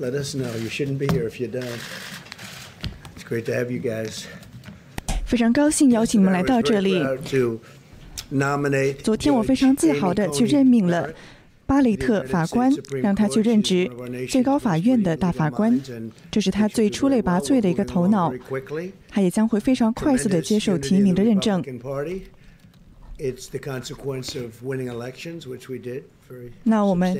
[0.00, 0.50] let us know.
[0.56, 1.78] You shouldn't be here if you don't.
[3.14, 4.24] It's great to have you guys.
[5.26, 6.94] 非常高兴邀请你们来到这里。
[6.94, 7.60] proud to
[8.32, 11.12] nominate 昨天我非常自豪地去任命了
[11.66, 13.88] 巴雷特法官，让他去任职
[14.28, 15.80] 最高法院的大法官。
[16.30, 18.32] 这是他最出类拔萃的一个头脑，
[19.08, 21.62] 他也将会非常快速地接受提名的认证。
[23.18, 26.04] It's the consequence of winning elections, which we did
[26.64, 27.14] 那我们.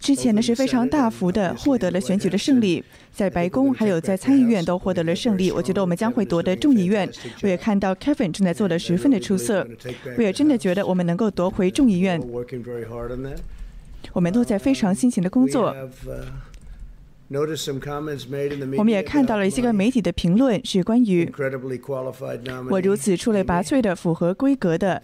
[0.00, 2.82] 之前呢是非常大幅的获得了选举的胜利，
[3.12, 5.52] 在白宫还有在参议院都获得了胜利。
[5.52, 7.08] 我觉得我们将会夺得众议院。
[7.42, 9.64] 我也看到 Kevin 正在做的十分的出色，
[10.16, 12.20] 我也真的觉得我们能够夺回众议院.
[14.14, 15.76] 我们都在非常辛勤的工作。
[18.76, 21.32] 我们也看到了一些个媒体的评论是关于
[22.68, 25.00] 我如此出类拔萃的符合规格的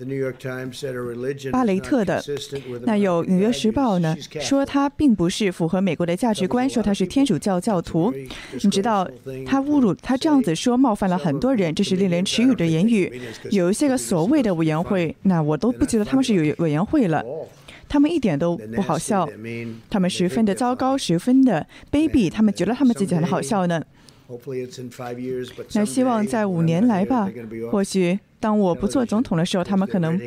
[1.52, 2.20] 巴雷特的。
[2.82, 8.12] 那有纽约时报呢说他并不是符合美国的价值观说他是天主教教徒。
[8.60, 9.08] 你知道
[9.46, 13.22] 他侮辱他这样子说冒犯了很多人这是令人耻辱的言语。
[13.52, 17.24] 有一些个所谓的委员会那我都不觉得他们是有委员会了。
[17.96, 19.26] 他们一点都不好笑。
[19.88, 23.82] 他们十分的糟糕十分的卑鄙他们觉得他们自己很好笑呢。
[25.72, 27.30] 那希望在五年来吧
[27.70, 30.20] 或许当我不做总统的时候他们可能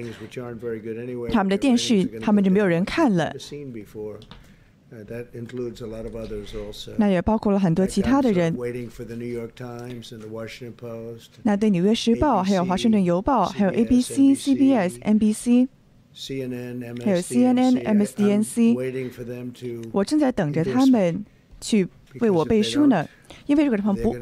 [1.31, 3.31] 他们的电视他们就没有人看了。
[6.97, 8.57] 那也包括了很多其他的人。
[11.43, 15.67] 那对纽约时报还有华盛顿邮报还有 abc cbs nbc
[16.13, 18.75] 还有 cnnmsdnc
[19.91, 21.23] 我正在等着他们
[21.61, 21.87] 去
[22.19, 23.07] 为我背书呢。
[23.45, 24.15] 因为如果他们不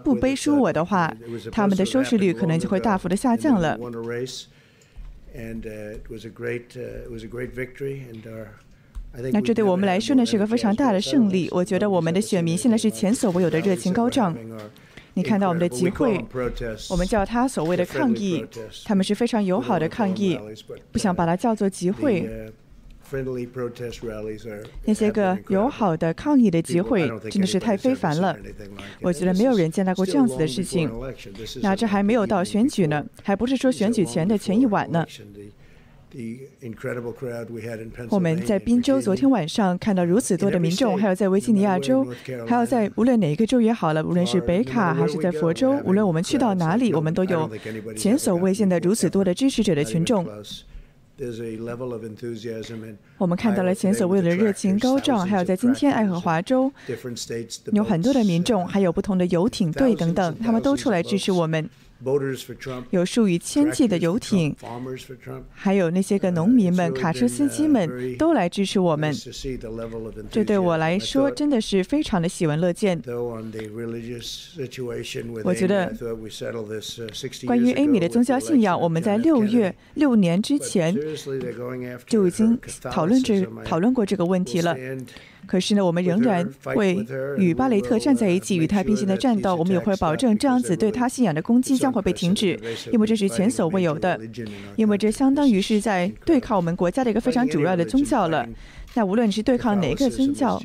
[0.00, 1.12] 不背书我的话
[1.50, 3.78] 他们的收视率可能就会大幅的下降了。
[9.32, 11.48] 那这对我们来说呢是个非常大的胜利。
[11.50, 14.36] 我觉得我们的选民现在是前所未有的热情高涨。
[15.18, 16.24] 你看到我们的集会
[16.88, 18.46] 我们叫他所谓的抗议
[18.84, 20.38] 他们是非常友好的抗议
[20.92, 22.48] 不想把它叫做集会。
[24.84, 28.36] 那些个友好的抗议的集会真的是太非凡了。
[29.00, 30.88] 我觉得没有人见到过这样子的事情。
[31.62, 35.04] 那这还没有到选举呢还不是说选举前的前一晚呢。
[38.08, 42.06] 我们在宾州昨.天晚上看到如此多的民众，还有在维吉尼亚州，
[42.46, 47.50] 还有在无论哪一个州也好了，无论是北卡还是在佛州，无论我们去到哪里，我们都有
[47.96, 50.26] 前所未见的如此多的支持者的群众。
[53.18, 56.72] 我们看到了前所未有的热情高涨，还有在今天爱荷华州
[57.72, 61.68] 有很多的民众，uh, 还有不同的游艇队等等，他们都出来支持我们。
[62.90, 64.54] 有数以千计的游艇
[65.50, 69.12] 还有那些个农民们卡车司机们都来支持我们。
[70.30, 73.00] 这对我来说真的是非常的喜闻乐见。
[75.44, 75.92] 我觉得
[77.46, 80.96] 关于 amy 的宗教信仰我们在六月六年之前
[82.06, 84.76] 就已经讨论这讨论过这个问题了。
[85.48, 87.04] 可是呢，我们仍然会
[87.38, 89.56] 与巴雷特站在一起，与他并行的战斗。
[89.56, 92.60] 我们也会保证这样子对他信仰的攻击将会被停止，
[92.92, 94.20] 因为这是前所未有的，
[94.76, 98.46] 因为这相当于是在对抗我们国家的一个非常主要的宗教了。
[98.94, 100.60] 那无论你是对抗哪个宗教，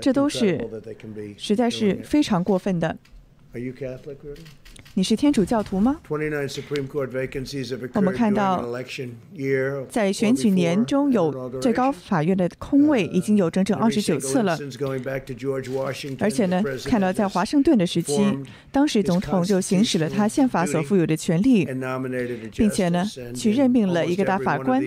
[0.00, 0.60] 这都是
[1.38, 2.96] 实在是非常过分的。
[4.94, 5.98] 你是天主教徒吗？
[7.94, 8.68] 我们看到
[9.88, 14.58] 在选举年中有最高法院的空位已经有整整二十九次了。
[16.18, 18.22] 而且呢看到在华盛顿的时期
[18.70, 21.66] 当时总统就行使了他宪法所赋予的权利
[22.54, 23.02] 并且呢
[23.34, 24.82] 去任命了一个大法官。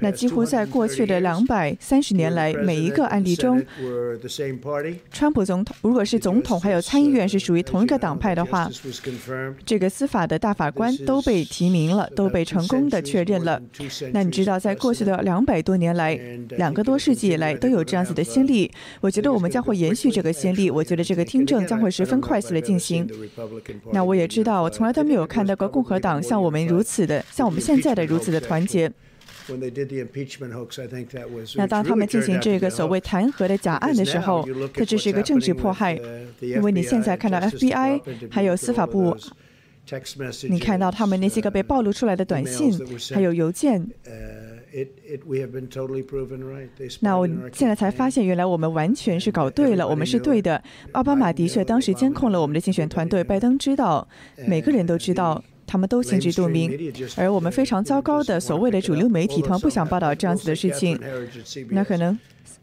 [0.00, 3.64] 那几乎在过去的两百三十年来每一个案例中
[5.10, 8.70] 川普总统如果是总统还有参议院是属于同一个党派的话
[9.64, 13.60] 这个司法的大法官都被提名了，都被成功的确认了。
[14.12, 16.14] 那你知道，在过去的两百多年来，
[16.56, 18.70] 两个多世纪以来都有这样子的先例。
[19.00, 20.70] 我觉得我们将会延续这个先例。
[20.70, 23.08] 我觉得这个听证将会十分快速的进行。
[23.92, 28.90] 那我也知道，我从来都没有看到过共和党像我们如此的，像我们现在的如此的团结。
[31.56, 35.98] 那当他们进行这个所谓弹劾的假案的时候，这只是一个政治迫害，
[36.40, 38.00] 因为你现在看到 FBI
[38.30, 39.16] 还有司法部，
[40.48, 42.78] 你看到他们那些个被暴露出来的短信，
[43.14, 43.88] 还有邮件。
[47.00, 50.62] 那我现在才发现，原来我们完全是搞对了，我们是对的。
[50.92, 54.06] 奥巴马的确当时监控了我们的竞选团队，拜登知道，
[54.46, 55.42] 每个人都知道。
[55.68, 56.92] 他们都心知肚明。
[57.16, 60.98] 而我们非常糟糕的所谓的主流媒体，他们不想报道这样子的事情。
[61.70, 62.18] 那可能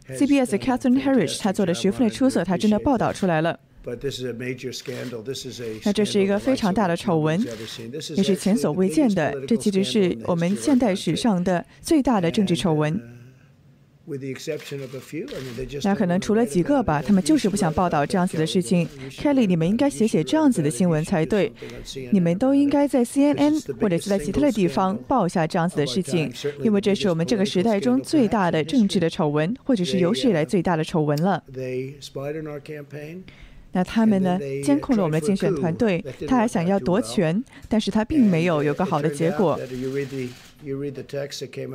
[0.10, 3.57] CBS Catherine Herridge 他做的十分的出色，她真的报道出来了。
[5.84, 7.40] 那这是一个非常大的丑闻，
[8.16, 9.40] 也是前所未见的。
[9.46, 13.00] 这其实是我们现代史上的最大的政治丑闻。
[15.84, 18.88] 那可能除了几个吧，他们就是不想报道这样子的事情。
[19.10, 21.52] Kelly，你们应该写写这样子的新闻才对。
[22.12, 26.31] 你们都应该在 CNN 或者是在其他的地方报下这样子的事情，
[26.62, 31.44] 因为这是我们这个时代中最大的政治的丑闻，或者是有史以来最大的丑闻了。
[33.72, 34.40] 那他们呢？
[34.63, 39.60] 监控了我们的竞选团队，他还想要夺权，但是他并没有有个好的结果。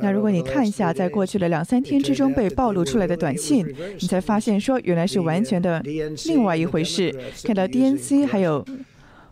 [0.01, 3.65] 那如果你看一下，在过去的两三天之中被暴露出来的短信，
[3.99, 5.81] 你才发现说原来是完全的
[6.25, 7.15] 另外一回事。
[7.43, 8.65] 看到 DNC 还有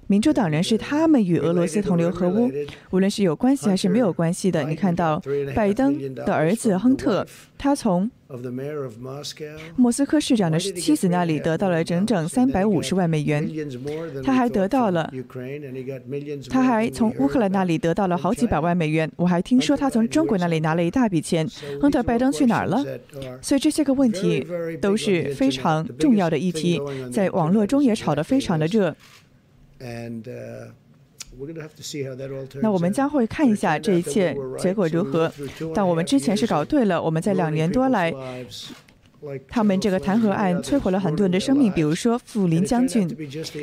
[0.10, 2.52] 民主党人是他们与俄罗斯同流合污，
[2.90, 4.64] 无论是有关系还是没有关系的。
[4.64, 5.22] 你看到
[5.54, 7.24] 拜登的儿子亨特，
[7.60, 8.10] 他从。
[9.76, 13.48] 莫斯科市长的妻子那里得到了整整三百五十万美元，
[14.24, 15.12] 他还得到了，
[16.48, 19.12] 他还从乌克兰那里得到了好几百万美元。
[19.16, 21.48] 我还听说他从中国那里拿了一大笔钱。
[21.82, 22.84] 亨特·拜登去哪儿了？
[23.42, 24.46] 所以这些个问题
[24.80, 26.80] 都是非常重要的议题，
[27.12, 28.96] 在网络中也炒得非常的热。
[32.62, 35.32] 那我们将会看一下这一切结果如何。
[35.74, 38.14] 但我们之前是搞对了，我们在两年多来，
[39.48, 43.08] 他们这个弹劾案摧毁了很多人的生命，比如说富林将军。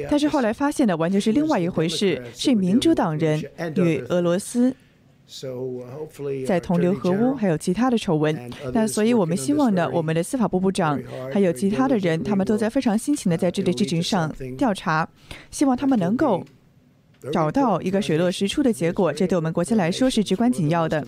[0.08, 3.42] 但是后来发现的完全是另外一回事，是民主党人
[3.74, 4.74] 与俄罗斯
[6.46, 8.50] 在同流合污，还有其他的丑闻。
[8.72, 11.00] 那所以我们希望呢，我们的司法部部长
[11.32, 15.08] 还有其他的人，他们都在非常辛勤的在这类事情上调查，
[15.50, 16.44] 希望他们能够。
[17.32, 21.04] 找到一个水落石出的结果，这对我们国家来说是至关紧要的。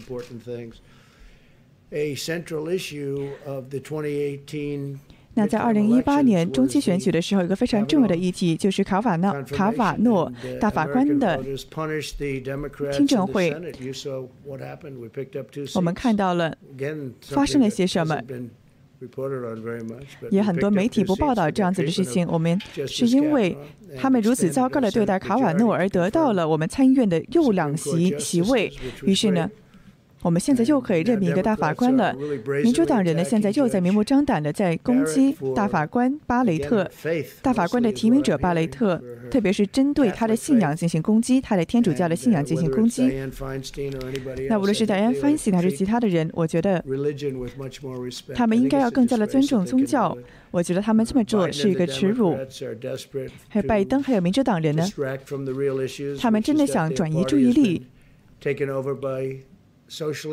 [5.38, 11.40] 那在二零一八年中期选举的时候，一个非常重要的议题就是卡瓦诺卡瓦诺大法官的
[12.93, 13.55] 听证会。
[15.76, 16.52] 我们看到了
[17.20, 18.20] 发生了些什么。
[20.29, 22.26] 也很多媒体不报道这样子的事情。
[22.26, 23.56] 我们是因为
[23.96, 28.73] 他们如此糟糕的对待卡瓦诺而得到了我们参议院的右两席席位。
[29.05, 29.49] 于是呢。
[30.22, 32.14] 我们现在又可以任命一个大法官了。
[32.62, 36.90] 民主党人呢，现在又在明目张胆的在攻击大法官巴雷特，
[37.40, 39.00] 大法官的提名者巴雷特，
[39.30, 43.10] 特别是针对他的信仰进行攻击，他的天主教的信仰进行攻击。
[44.48, 46.84] 那无论是戴安·范西还是其他的人，我觉得
[48.34, 50.16] 他们应该要更加的尊重宗教。
[50.50, 52.36] 我觉得他们这么做是一个耻辱。
[53.48, 54.84] 还有拜登，还有民主党人呢，
[56.18, 57.86] 他们真的想转移注意力。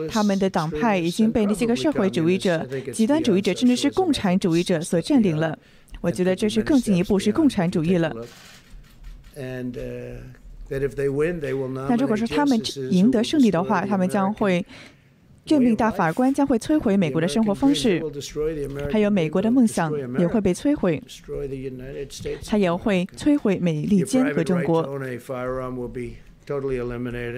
[0.09, 5.57] 他们的党派已经被那些个社会主义者、极端主义者，甚至是共产主义者所占领了。
[6.01, 8.13] 我觉得这是更进一步是共产主义了。
[11.87, 12.59] 那如果说他们
[12.91, 14.65] 赢得胜利的话，他们将会
[15.45, 18.01] 任命大法官，将会摧毁美国的生活方式，
[18.91, 21.01] 还有美国的梦想也会被摧毁。
[22.43, 24.83] 他也会摧毁美利坚和中国。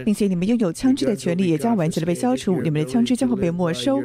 [0.04, 4.02] 并且你们拥有枪支的权利也将完全的被消除，你们的枪支将会被没收。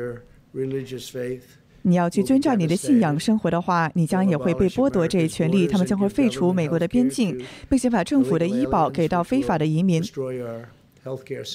[1.84, 5.66] 你要去遵照你的信仰生活的话，你将也会被剥夺这一权利。
[5.66, 7.36] 他们将会废除美国的边境，
[7.68, 10.00] 并且把政府的医保给到非法的移民。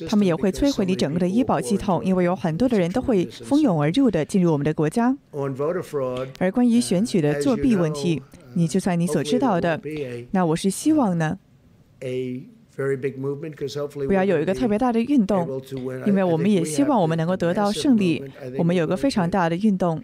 [0.09, 5.15] 他们也会摧毁你整个的医保系统，因为有很多的人都会蜂拥而入的进入我们的国家。
[6.37, 8.21] 而关于选举的作弊问题，
[8.55, 9.79] 你就算你所知道的，
[10.31, 11.39] 那我是希望呢。
[14.07, 15.49] 不要有一个特别大的运动，
[16.05, 18.23] 因为我们也希望我们能够得到胜利。
[18.55, 19.99] 我们有个非常大的运动，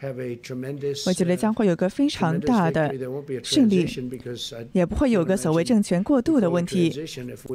[1.05, 2.91] 我觉得将会有个非常大的
[3.43, 3.87] 胜利，
[4.71, 6.91] 也不会有个所谓政权过渡的问题。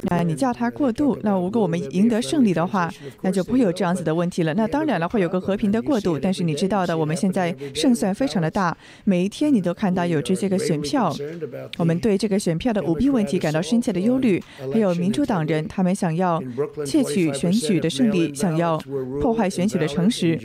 [0.03, 2.89] 那你叫它过渡，那如果我们赢得胜利的话，
[3.21, 4.53] 那就不会有这样子的问题了。
[4.53, 6.17] 那当然了，会有个和平的过渡。
[6.17, 11.13] 但是你知道的，我们现在胜算非常的大，每一天你都看到有这些个选票，
[11.77, 15.08] 我们对这个选票的舞弊问题感到深切的忧虑，还有民。
[15.09, 16.39] 民主党人他们想要
[16.85, 18.77] 窃取选举的胜利，想要
[19.19, 20.37] 破坏选举的诚实。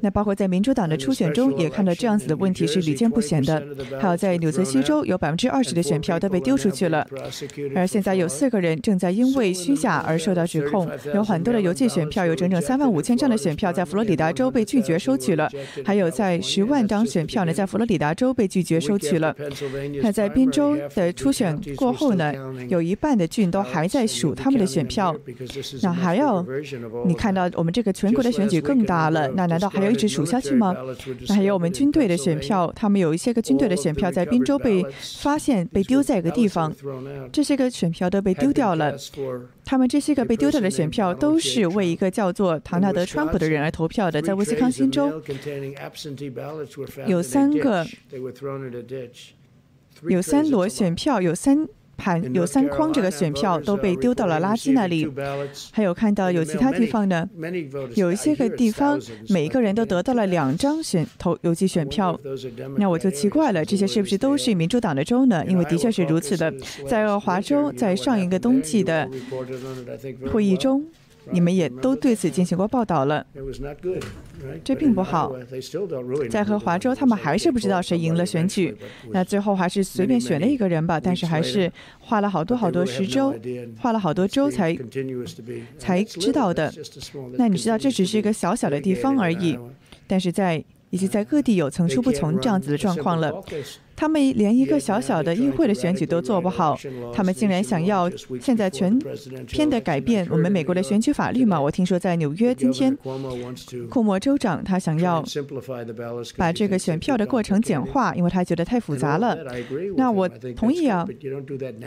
[0.00, 3.60] 那包括在民主党的初选中，也看到这样子的问题是屡见不鲜的。
[4.00, 7.04] 还有在纽泽西州，有百分之二十的选票都被丢出去了。
[7.74, 10.88] 而现在有四个人正在因为虚假而受到指控。
[11.12, 15.50] 有很多的邮寄选票，有整整三万五千张的选票在佛罗里达州被拒绝收取了。
[15.84, 19.34] 还有在十万张选票呢，在佛罗里达州被拒绝收取了。
[20.04, 22.20] 那在宾州的初选过后呢？
[22.68, 25.16] 有一半的郡都还在数他们的选票。
[25.82, 26.44] 那还要
[27.06, 30.76] 你看到我们这个全国的选举更大了，那难道还要一直数下去吗？
[31.28, 34.84] 那还有我们军队的选票，他们有一些个军队的选票在宾州被
[35.22, 36.74] 发现被丢在一个地方，
[37.32, 38.94] 这些个选票都被丢掉了。
[39.64, 45.22] 他们这些个被丢掉的选票都是为一个叫做唐纳德·川普的人而投票的，在威斯康星州
[47.06, 47.86] 有三个。
[50.08, 51.68] 有三摞选票，有三
[52.02, 55.06] 盘，有三筐，这个选票都被丢到了垃圾那里。
[55.70, 57.28] 还有看到有其他地方呢，
[57.94, 62.18] 有一些个地方，每一个人都得到了两张选投邮寄选票。
[62.78, 65.44] 那我就奇怪了，这些是不是都是民主党的州呢？
[65.46, 66.52] 因为的确是如此的，
[66.88, 69.08] 在俄华州，在上一个冬季的
[70.32, 70.82] 会议中。
[71.32, 73.24] 你们也都对此进行过报道了，
[74.64, 75.32] 这并不好。
[76.28, 78.76] 在和华州，他们还是不知道谁赢了选举，
[79.12, 80.98] 那最后还是随便选了一个人吧。
[80.98, 81.70] 但是还是
[82.00, 83.34] 花了好多好多十周，
[83.78, 84.76] 花了好多周才
[85.78, 86.72] 才知道的。
[87.34, 89.58] 那你知道，这只是一个小小的地方而已，
[90.06, 93.32] 但是在已经在各地有层出不穷这样子的状况了。
[94.00, 96.74] 他们连一个小小的议会的选举都做不好，
[97.12, 98.98] 他们竟然想要现在全
[99.46, 101.60] 篇的改变我们美国的选举法律吗？
[101.60, 102.96] 我听说在纽约今天，
[103.90, 105.22] 库莫州长他想要
[106.38, 109.36] 把这个选票的过程简化，因为他觉得太复杂了。
[109.98, 110.26] 那我
[110.56, 111.06] 同意啊，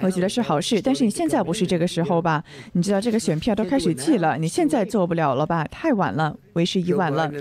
[0.03, 0.79] 我觉得是好事。
[0.79, 2.43] 但是你现在不是这个时候吧？
[2.74, 5.65] 你知道这个选票都开始寄了，你现在做不了了吧？
[5.72, 7.31] 太晚了，为时已晚了。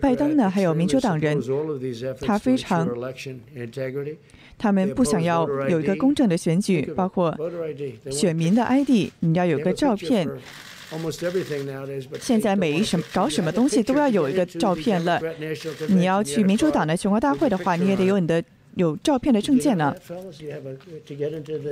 [0.00, 0.50] 拜登呢？
[0.50, 1.40] 还有民主党人，
[2.20, 2.88] 他非常。
[4.56, 7.36] 他们不想要有一个公正的选举，包括
[8.10, 10.28] 选民的 ID，你要有个照片。
[12.20, 15.20] 现在每一什搞什么东西都要有一个照片了。
[15.88, 18.42] 你要去民主党的全国大会的话，你也得有你的。
[18.76, 19.94] 有照片的证件呢，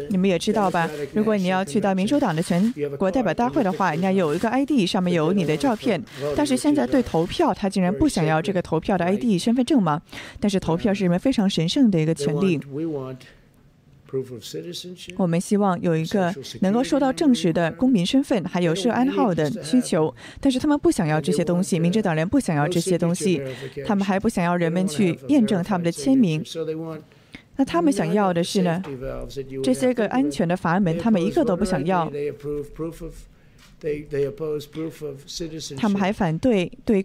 [0.08, 0.88] 你们也知道吧？
[1.12, 6.02] 如果你要去到民主党的全国代表大会的话，人家有一个 ID，上面有你的照片。
[6.36, 10.00] 但是现在对投票，他竟然不想要这个投票的 ID 身份证吗？
[10.38, 12.60] 但是投票是人们非常神圣的一个权利。
[15.16, 21.78] 我们希望有一个能够受到证实的公民身份，还有涉安号的需求，但是他们不想要这些东西。
[21.78, 23.42] 民主党人不想要这些东西，
[23.86, 26.44] 他们还不想要人们去验证他们的签名。
[27.56, 28.82] 那他们想要的是呢？
[29.62, 32.10] 这些个安全的阀门，他们一个都不想要。
[35.76, 37.04] 他们还反对对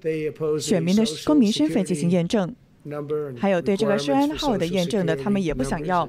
[0.60, 2.54] 选民的公民身份进行验证。
[3.38, 6.08] 还有对这个涉安号的验证的，他们也不想要。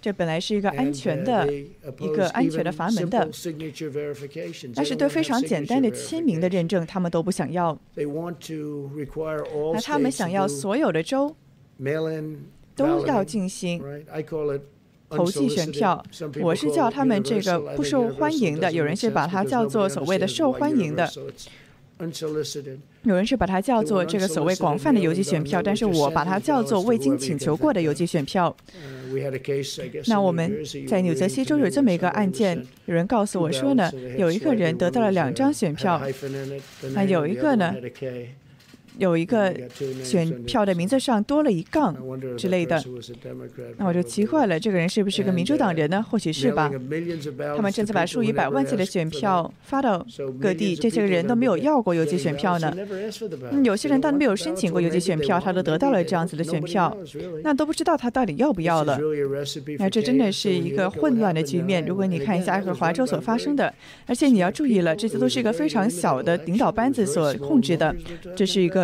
[0.00, 3.28] 这本来是一个安全的、一个安全的阀门的，
[4.74, 7.78] 但是对非常简单的签名的认证，他们都不想要。
[9.74, 11.34] 那他们想要所有的州
[12.74, 13.82] 都要进行
[15.08, 16.02] 投寄选票。
[16.40, 21.10] 我是叫他们这个不受欢迎的，有人是把它叫做所谓的受欢迎的。
[23.04, 28.54] 有人是把它叫做这个所谓广泛的邮寄选票，但是我把它叫做未经请求过的邮寄选票。
[30.06, 36.00] 那我们在纽泽西州有这么一个案件，有人告诉我说呢，有一个人得到了两张选票，
[36.94, 37.74] 那有一个呢。
[38.98, 39.54] 有一个
[40.04, 41.96] 选票的名字上多了一杠
[42.36, 42.82] 之类的，
[43.78, 46.04] 那我就奇怪了，这个人是不是个民主党人呢？
[46.10, 46.70] 或许是吧。
[47.56, 50.06] 他们正在把数以百万计的选票发到
[50.40, 52.74] 各地，这些个人都没有要过邮寄选票呢。
[53.64, 56.94] 有些人当然没有申请过邮寄选票，他都得到了这样子的选票，
[57.42, 59.00] 那都不知道他到底要不要了。
[59.78, 61.84] 那这真的是一个混乱的局面。
[61.86, 63.72] 如果你看一下爱荷华州所发生的，
[64.06, 67.94] 而且你要注意了，这些都是一个非常小的领导班子所控制的，
[68.36, 68.81] 这是一个。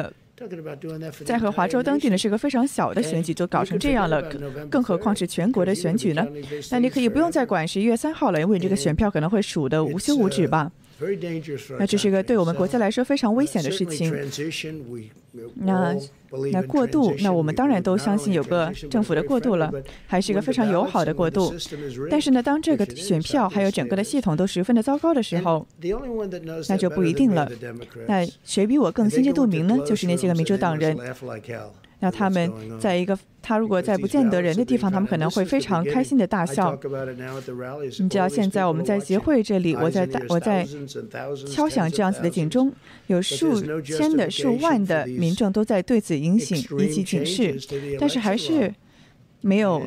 [1.25, 4.23] 在和华州当地呢是个非常小的选举，就搞成这样了，
[4.71, 6.27] 更何况是全国的选举呢？
[6.71, 10.71] 那你可以不用再管十一月三号了，因为这个选票可能会数的无休无止吧。
[11.79, 14.13] 那这是一个对我们国家来说非常危险的事情。
[15.55, 15.95] 那
[16.53, 19.73] 那过渡，那我们当然都相信有个政府的过渡了，
[20.07, 21.55] 还是一个非常友好的过渡。
[22.11, 25.67] 但是呢，当这个选票还有整个的系统都十分的糟糕的时候，
[26.69, 27.49] 那就不一定了。
[28.09, 29.79] 那谁比我更心知肚明呢？
[29.87, 30.97] 就是那些个民主党人。
[32.01, 36.79] 那他们在一个他如果在不见得人的地方，他们可能会非常开心的大笑。
[37.99, 40.67] 你知道现在我们在集会这里，我在大我在
[41.51, 42.73] 敲响这样子的警钟，
[43.09, 47.57] 有数千的数万的民众都在对此引醒引起警示，
[47.99, 48.73] 但是还是
[49.41, 49.83] 没有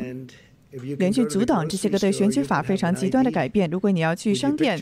[0.97, 3.69] 连去阻挡这些个对选举法非常极端的改变。
[3.69, 4.77] 如果你要去商店。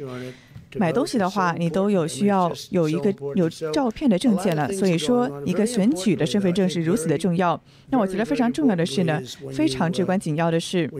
[0.75, 4.71] 买东西的话，你都有需要有一个有照片的证件了。
[4.71, 7.59] 所以说，一个选举的身份证是如此的重要。
[7.89, 9.21] 那我觉得非常重要的是呢，
[9.51, 10.91] 非常至关紧要的是，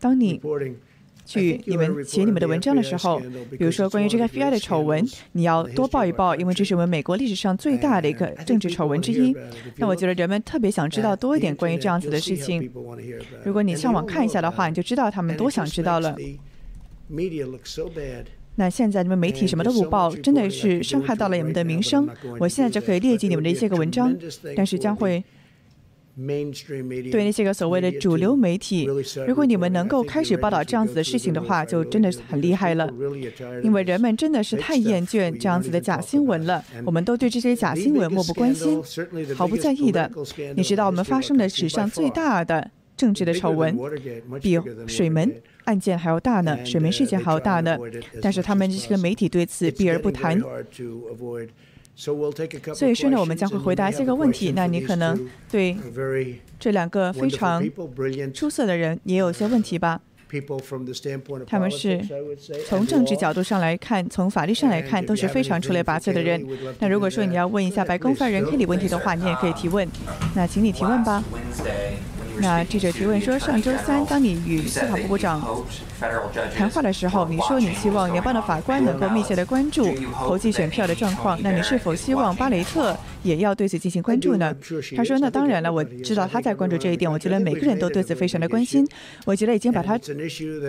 [0.00, 0.40] 当你
[1.24, 3.18] 去你们写你们的文章的时候，
[3.56, 5.02] 比如说关于这个 FBI 的丑闻，
[5.32, 9.34] 你要多报一报，因为这是我们美国历史上最大的一个政治丑闻之一。
[9.78, 12.70] 那我觉得人们特别想知道多一点关于这样子的事情。
[13.42, 16.14] 如果你上网看一下的话，你就知道他们多想知道了。
[18.56, 22.08] 那现在你们媒体什么都不报，真的是伤害到了你们的名声。
[22.38, 24.16] 我现在就可以列举你们的一些个文章，
[24.56, 25.22] 但是将会。
[27.10, 28.88] 对那些个所谓的主流媒体，
[29.26, 32.88] 如果你们能够开始报道这样子的事情的话，就真的是很厉害了。
[33.64, 38.80] 因为人们真的是太厌倦这样子的假新闻了，我们都对这些假新闻漠不关心，
[39.34, 40.08] 毫不在意的。
[40.54, 43.76] 你知道我们发生的史上最大的政治的丑闻，
[44.40, 45.34] 比水门
[45.64, 47.76] 案件还要大呢，水门事件还要大呢。
[48.22, 50.40] 但是他们这些个媒体对此避而不谈。
[52.74, 54.52] 所以说呢，我们将会回答一些个问题。
[54.56, 55.76] 那你可能对
[56.58, 57.64] 这两个非常
[58.32, 60.00] 出色的人也有些问题吧？
[61.46, 62.00] 他们是
[62.66, 66.44] 从政治角度上来看，从法律上来看都是非常出类拔萃的人。
[66.80, 69.88] 那如果说你要问一下白宫发言人 Kelly 问题的话，你也可以提问。
[70.34, 71.22] 那请你提问吧。
[72.40, 75.40] 那记者提问说：上周三，当你与司法部部长
[76.54, 81.38] 谈话的时候，你说你希望联邦的法官能够密切的关注投寄选票的状况。
[81.42, 84.54] 那你是否希望巴雷特也要对此进行关注呢？
[84.96, 87.10] 他说：那当然了，我知道他在关注这一点。
[87.10, 88.86] 我觉得每个人都对此非常的关心。
[89.24, 89.98] 我觉得已经把它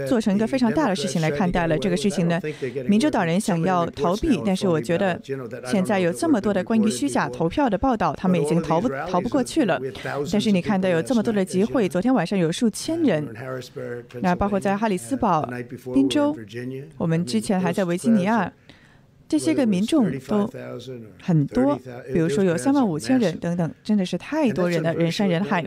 [0.08, 1.78] 做成一个非常大的事情来看待了。
[1.78, 2.40] 这个事情呢，
[2.88, 5.20] 民主党人想要逃避，但是我觉得
[5.66, 9.80] 现在有这么多的关于虚假投票的报道，他们已经逃不逃不过去了。
[10.32, 13.34] 但是你看到有这么多的集会，昨天晚上有数千人，
[14.22, 15.50] 那包括在哈里斯堡。
[15.94, 16.36] 宾州，
[16.98, 18.52] 我们之前还在维吉尼亚，
[19.30, 20.52] 这些个民众都
[21.22, 21.80] 很多，
[22.14, 25.66] 比如说有三万五千人等等，真的是太多人了，人山人海。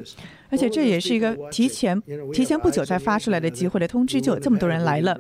[0.51, 1.99] 而且这也是一个提前
[2.33, 5.19] 提前不久才发出来的集会的通知，就有这么多人来了。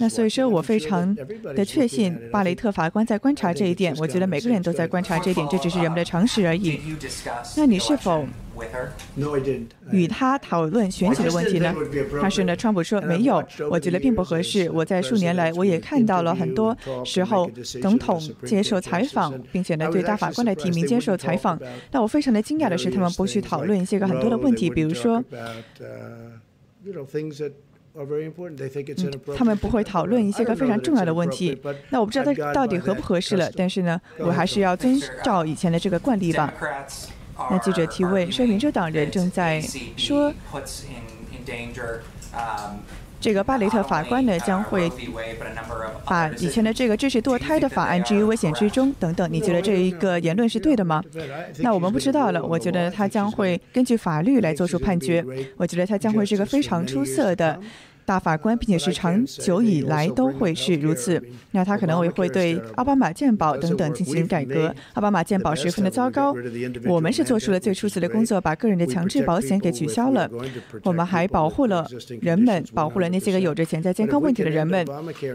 [0.00, 1.14] 那所以说我非常
[1.54, 3.94] 的确信，巴雷特法官在观察这一点。
[3.98, 6.80] 我觉得每个人都在观察这一点，这只是人们的常识而已。
[7.56, 8.26] 那你是否？
[9.92, 11.72] 与他讨论选举的问题呢？
[12.20, 14.68] 但是呢，川普说没有，我觉得并不合适。
[14.70, 17.48] 我在数年来，我也看到了很多时候，
[17.80, 21.56] 总统接受采访，并且呢，对大法官的提名接受采访。
[21.88, 25.22] 但我非常的惊讶的是，他们不去讨论一些个很多的问题，比如说，
[29.36, 31.60] 他们不会讨论一些个非常重要的问题。
[31.90, 36.52] 那我不知道他到底合不合适了，但是呢，我还是要遵照以前的这个惯例吧。
[37.50, 39.60] 那记者提问说：“民主党人正在
[39.96, 40.32] 说，
[43.20, 44.90] 这个巴雷特法官呢将会
[46.04, 49.28] 把以前的这个支持堕胎的法案置于危险之中等等。
[49.32, 51.02] 你觉得这一个言论是对的吗？
[51.58, 52.42] 那我们不知道了。
[52.44, 55.24] 我觉得他将会根据法律来做出判决。
[55.56, 57.60] 我觉得他将会是一个非常出色的。”
[58.08, 61.22] 大法官，并且是长久以来都会是如此。
[61.50, 64.74] 那他可能也会对奥巴马健保等等进行改革。
[64.94, 66.34] 奥巴马健保十分的糟糕，
[66.86, 70.26] 我们是做出了最出色的工作，把个人的强制保险给取消了。
[70.84, 71.86] 我们还保护了
[72.22, 74.86] 人们，保护了那些个有着潜在健康问题的人们。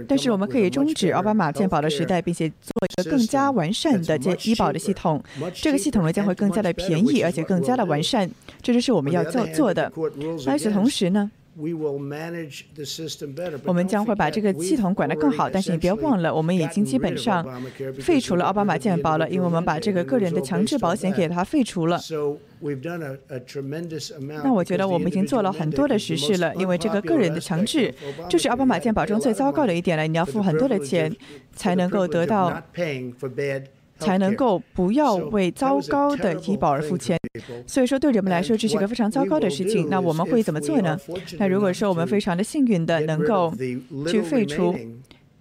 [0.07, 5.23] 但是我们可以终止奥巴马健保的时代，并且做一个更加完善的健医保的系统。
[5.53, 8.27] 这个系统呢将会更加的便宜，而且更加的完善。
[8.63, 9.91] 这就是我们要做做的。
[10.51, 11.29] 与此同时呢？
[13.65, 17.45] 我们将会把这个系统管得更好，但是你别忘了，我们已经基本上
[17.99, 21.99] 废除了奥巴马健保了，因为我们把这个个人的强制保险给它废除了。
[24.43, 27.93] 那我觉得我们已经做了很多的实事了，因为这个个人的强制
[28.27, 31.15] 就是奥巴马健保中最糟糕的一点了，你要付很多的钱
[31.53, 32.63] 才能够得到。
[33.99, 37.17] 才能够不要为糟糕的医保而付钱，
[37.65, 39.89] 所以说对人们来说这是一个非常糟糕的事情。
[39.89, 40.99] 那我们会怎么做呢？
[41.37, 43.53] 那如果说我们非常的幸运的能够
[44.07, 44.75] 去废除。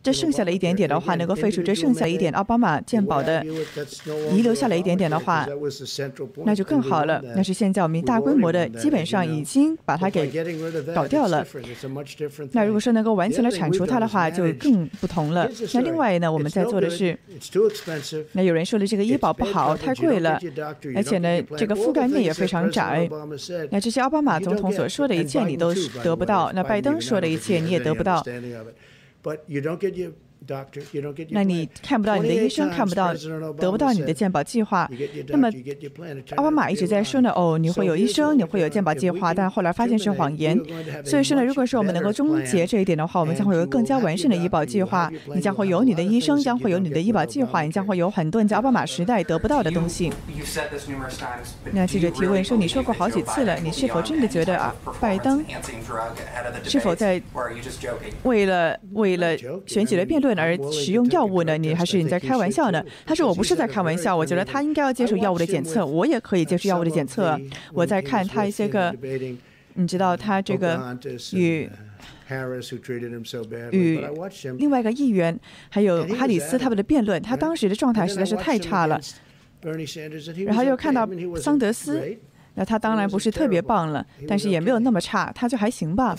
[0.03, 3.45] 这剩下的一点点的话，能够废除这剩下一点奥巴马健保的
[4.33, 5.47] 遗留下来一点点的话，
[6.45, 7.23] 那就更好了。
[7.37, 10.27] 那是现在我们大规模的基本上已经把它给
[10.93, 11.47] 搞掉了。
[12.51, 15.49] 那如果说能够完全的铲除它的话，就更不同了。
[15.73, 17.17] 那另外呢，我们在做的是，
[18.33, 20.39] 那有人说的这个医保不好，太贵了，
[20.97, 23.09] 而且呢，这个覆盖面也非常窄。
[23.71, 28.25] 那这些奥巴马总统所说的一切你都得不到，那拜登说的一切你也得不到。
[29.23, 30.13] but you don't get your
[31.31, 33.13] 那你看不到你的医生，看不到，
[33.59, 34.89] 得不到你的健保计划。
[35.29, 35.49] 那么
[36.37, 40.59] 奥巴马一直在说呢，哦，你会有医生，你会有健保计划，但后来发现是谎言。
[41.05, 45.11] 所以说呢，如果说我们能够终结这一点的话，我们将会有更加完善的医保计划。
[45.35, 50.13] 你将会有你的医生，将会有你的医保计划，你将会有很多在奥巴马时代得不到的东西。
[51.73, 55.45] 那记者提问说：“你说过好几次了，你是否真的觉得啊，拜登
[56.65, 57.21] 是否在
[58.25, 61.57] 为了为了选举的辩论而使用药物呢？
[61.59, 67.39] 你还是你在开玩笑呢？”他说：“我不是在开玩笑，我觉得他应该要接受药物的检测，我也可以接受药物的检测。
[67.73, 68.95] 我在看他一些个，
[69.75, 70.97] 你知道他这个
[71.33, 71.69] 与
[73.73, 74.01] 与
[74.59, 79.01] 另外一个议员还有哈里斯他们的辩论，他当时的状态实在是太差了。”
[80.45, 82.17] 然后又看到桑德斯。
[82.55, 86.15] 那他当然不是特别棒了，但是也没有那么差，他就还行吧。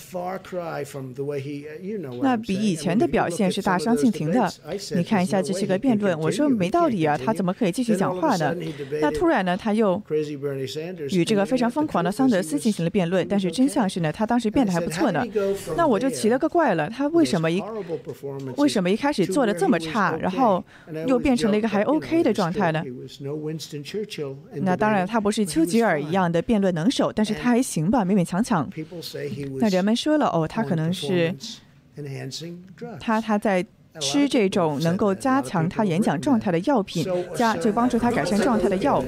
[2.20, 4.50] 那比以前的表现是大相径庭的。
[4.96, 8.52] 你看一下这些个辩论，我说没道理啊，他怎么可以继续讲话呢？
[9.00, 10.02] 那突然呢，他又
[11.12, 15.24] 与这个非常疯狂的桑德斯进行了辩论，但是真相是呢，他当时变得还不错呢。
[15.76, 17.62] 那我就奇了个怪了，他为什么一
[18.56, 20.64] 为什么一开始做的这么差，然后
[21.06, 22.82] 又变成了一个还 OK 的状态呢？
[24.54, 26.23] 那当然，他不是丘吉尔一样。
[26.30, 28.68] 的辩论能手，但是他还行吧，勉勉强强。
[29.60, 31.34] 那人们说了，哦，他可能是
[33.00, 33.64] 他他在。
[34.00, 39.02] 吃这种能够加强他演讲状态的药品，加就帮助他改善状态的药。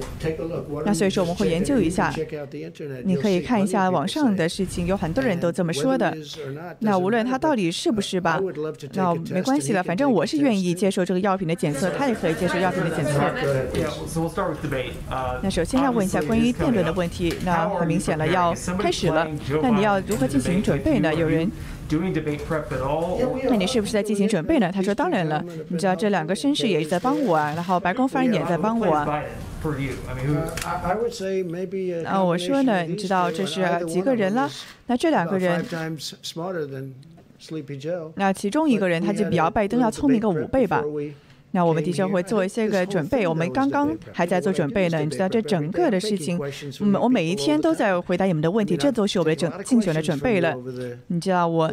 [0.85, 2.15] 那所以说我们会研究一下，
[3.05, 6.17] 你可以看一下网上的事情，有很多人都这么说的。
[6.79, 8.41] 那无论他到底是不是吧，
[8.95, 13.13] 那没关系了，反正我是愿意接受这个药品的检测，他也可以接受药品的检测。
[15.43, 19.27] 那首先要问一下关于辩论的问题，那很明显了，要开始了。
[19.63, 21.15] 那你要如何进行准备呢？
[21.15, 21.51] 有人。
[23.49, 24.71] 那你是不是在进行准备呢？
[24.73, 28.95] 他说：“当然了，你知道这两个绅士也是在帮我啊，然后白宫发言人也在帮我。”
[32.05, 34.49] 啊，我说呢，你知道这是几个人了？
[34.87, 35.65] 那这两个人，
[38.17, 40.83] 那其中一个人他就比拜登要聪明个五倍吧。
[41.57, 44.99] 那我们的确会做一些个准备，我们刚刚还在做准备呢。
[45.01, 46.39] 你知道这整个的事情，
[46.83, 50.55] 嗯，我每一天都在回答你们的问题，这都是我们的整竞选的准备了。
[51.07, 51.73] 你知道我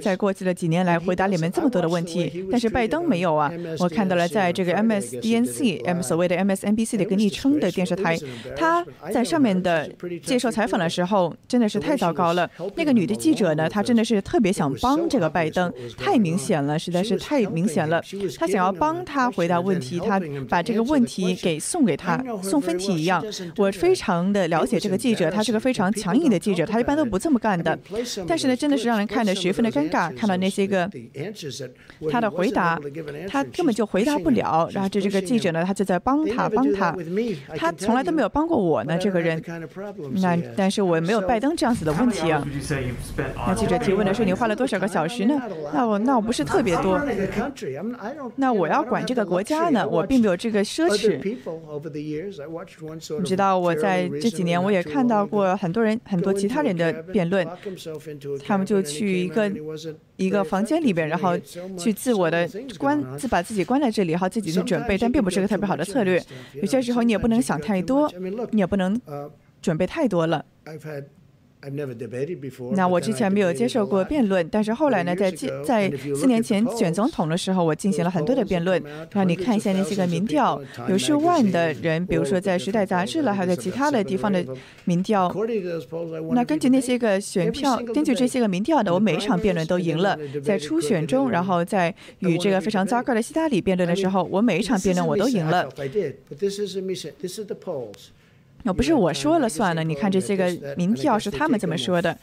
[0.00, 3.52] 在过去的几年来回答你们这么多的问题，但是拜登没有啊。
[3.80, 8.16] 我看到了在这个 MSDNC，M 所谓的 MSNBC 的一个昵称的电视台，
[8.56, 9.90] 他在上面的
[10.22, 12.48] 接受采访的时候真的是太糟糕了。
[12.76, 18.00] 那个女的记者呢，她真的是特别想帮这个拜登，太明显了，实在是太明显了，
[18.38, 18.67] 她想要。
[18.72, 23.24] 帮他回答问题，他把这个问题给送给他，送分题一样。
[23.56, 27.78] 我非常的了解这个记者，他是个非常强硬的记者，他一般都不这么干的。
[28.26, 30.90] 但是呢，真的是让人看得十分的尴尬，看到那些个
[32.10, 32.78] 他的回答，
[33.28, 34.68] 他根本就回答不了。
[34.72, 36.94] 然后这这个记者呢，他就在帮他帮他，
[37.56, 39.42] 他从来都没有帮过我呢，这个人。
[40.16, 42.44] 那但是我没有拜登这样子的问题啊。
[43.46, 45.40] 那记者提问的是你花了多少个小时呢？
[45.72, 47.00] 那我那我不是特别多。
[48.36, 48.47] 那。
[48.52, 51.18] 我要管这个国家呢，我并没有这个奢侈。
[53.18, 57.46] 你知道，我在这几年我也看到过很多人、很多其他人的辩论，
[58.44, 59.50] 他们就去一个
[60.16, 61.36] 一个房间里边，然后
[61.76, 66.22] 去自我的关自把自己关在这里，然后自己去准备，但并不是个特别好的策略。
[66.54, 68.10] 有些时候你也不能想太多，
[68.50, 69.00] 你也不能
[69.60, 70.44] 准备太多了。
[72.72, 75.30] 那我之前没有接受过辩论，但是后来呢，在
[75.64, 78.82] 在四年前选总统的时候，我进行了很多的辩论。
[79.12, 84.44] 让你看一下那些个民调，有数万的人，比如说在《时代》杂志了，还有在其他的地方的
[84.84, 85.34] 民调。
[86.30, 90.16] 那根据那些个选票，根据这些个民调呢，我每一场辩论都赢了。
[90.44, 95.68] 在初选中，然后在与这个非常糟糕的希拉里辩论的时候，我每一场辩论我都赢了。
[98.64, 99.84] 哦，不是我说了算了。
[99.84, 102.16] 你看这些个民调是他们这么说的，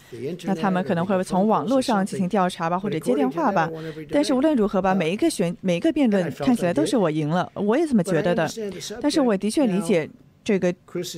[0.44, 3.72] 那他们可能会从网络上进行调查吧，或者接电话吧。
[4.12, 8.48] 但是无论如何吧，每一个选每一个辩论看起来都是我赢了，我也这么觉得的。
[9.02, 10.08] 但是我的确理解
[10.44, 10.72] 这个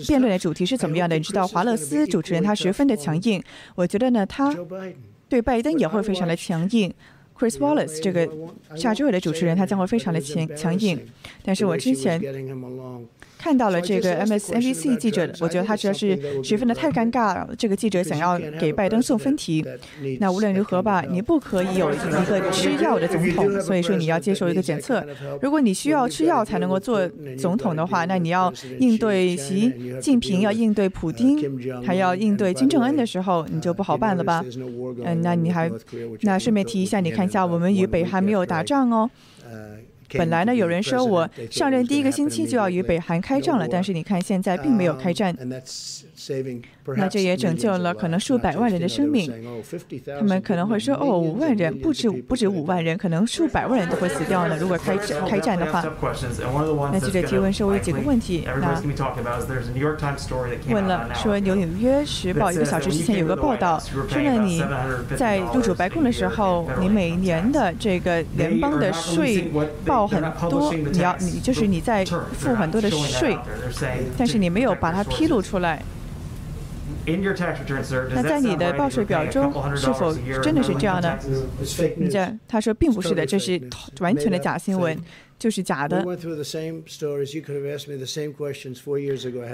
[0.07, 1.17] 辩论的主题是怎么样的。
[1.17, 3.43] 你知道华勒斯主持人他十分的强硬，
[3.75, 4.55] 我觉得呢他
[5.27, 6.93] 对拜登也会非常的强硬。
[7.37, 8.27] Chris Wallace 这个
[8.75, 10.99] 下周伟的主持人他将会非常的强强硬。
[11.43, 12.21] 但是我之前。
[13.47, 17.49] 看到了这个 MSNBC 记者，我觉得他实在是十分的太尴尬了。
[17.57, 19.65] 这个记者想要给拜登送分题，
[20.19, 25.01] 那无论如何吧，你不可以有一个吃药的总统，所以说你要接受一个检测。
[25.41, 34.43] 如果你需要吃药才能够做总统的话，那你要应对习近平，要应对普京，还要应对金正恩的时候，你就不好办了吧？
[35.05, 35.71] 嗯，那你还
[36.23, 39.09] 那顺便提一下，你看一下，我们与北韩没有打仗哦。
[40.13, 45.35] 本来呢，有人说我上任第一个星期就要与北韩开战了，但是你看现在并没有开战。
[46.95, 49.31] 那这也拯救了可能数百万人的生命。
[50.19, 54.57] 他们可能会说：“哦，五万人不止不止五万人，可能数百万人都会死掉呢。
[54.57, 54.95] 如果开
[55.27, 55.83] 开战的话。”
[56.91, 58.81] 那记者提问说：“有几个问题。”那
[60.69, 64.63] 问了说：“纽约时报一个小时之前有个报道，说呢你
[65.15, 69.51] 在入主白宫的时候，你每年的这个联邦的税
[69.85, 73.37] 报很多，你要你就是你在付很多的税，
[74.17, 75.81] 但是你没有把它披露出来。”
[78.13, 81.17] 那在你的报税表中是否真的是这样呢？
[81.95, 83.61] 你这他说并不是的，这是
[83.99, 84.97] 完全的假新闻。
[85.39, 86.03] 就是假的。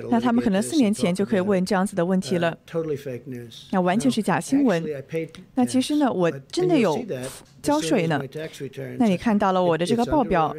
[0.09, 2.57] 那他们可能四年前就可以问这样子的问题了。
[3.71, 4.83] 那完全是假新闻。
[5.55, 7.03] 那其实呢，我真的有
[7.61, 8.21] 交税呢。
[8.97, 10.55] 那你看到了我的这个报表。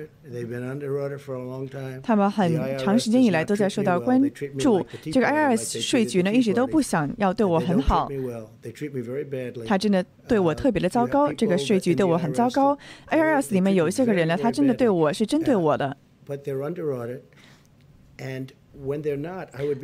[2.02, 4.18] 他们很长时间以来都在受到关
[4.58, 4.84] 注。
[5.12, 8.08] 这个 IRS 税局呢，一直都不想要对我很好。
[9.66, 11.32] 他真的对我特别的糟糕。
[11.32, 12.76] 这个税局对我很糟糕。
[13.08, 15.10] IRS 里面有一些个人呢，他真的对我。
[15.14, 15.96] 是针对我的。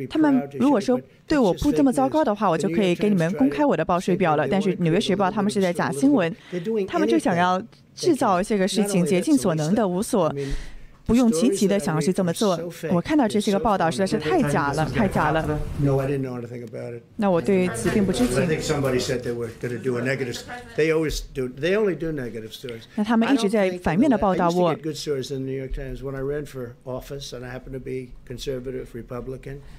[0.09, 4.45] 他们如果说对我不这么糟糕的话，我就可以给你们公开我的报税表了。
[4.45, 6.35] 但是《纽约时报》他们是在假新闻，
[6.85, 7.61] 他们就想要
[7.95, 10.33] 制造这个事情，竭尽所能的无所。
[11.11, 12.57] 不用积极的想要去这么做。
[12.89, 15.59] 我看到这些个报道实在是太假了，太假了。
[17.17, 18.47] 那我对此并不知情。
[22.95, 24.73] 那他们一直在反面的报道我。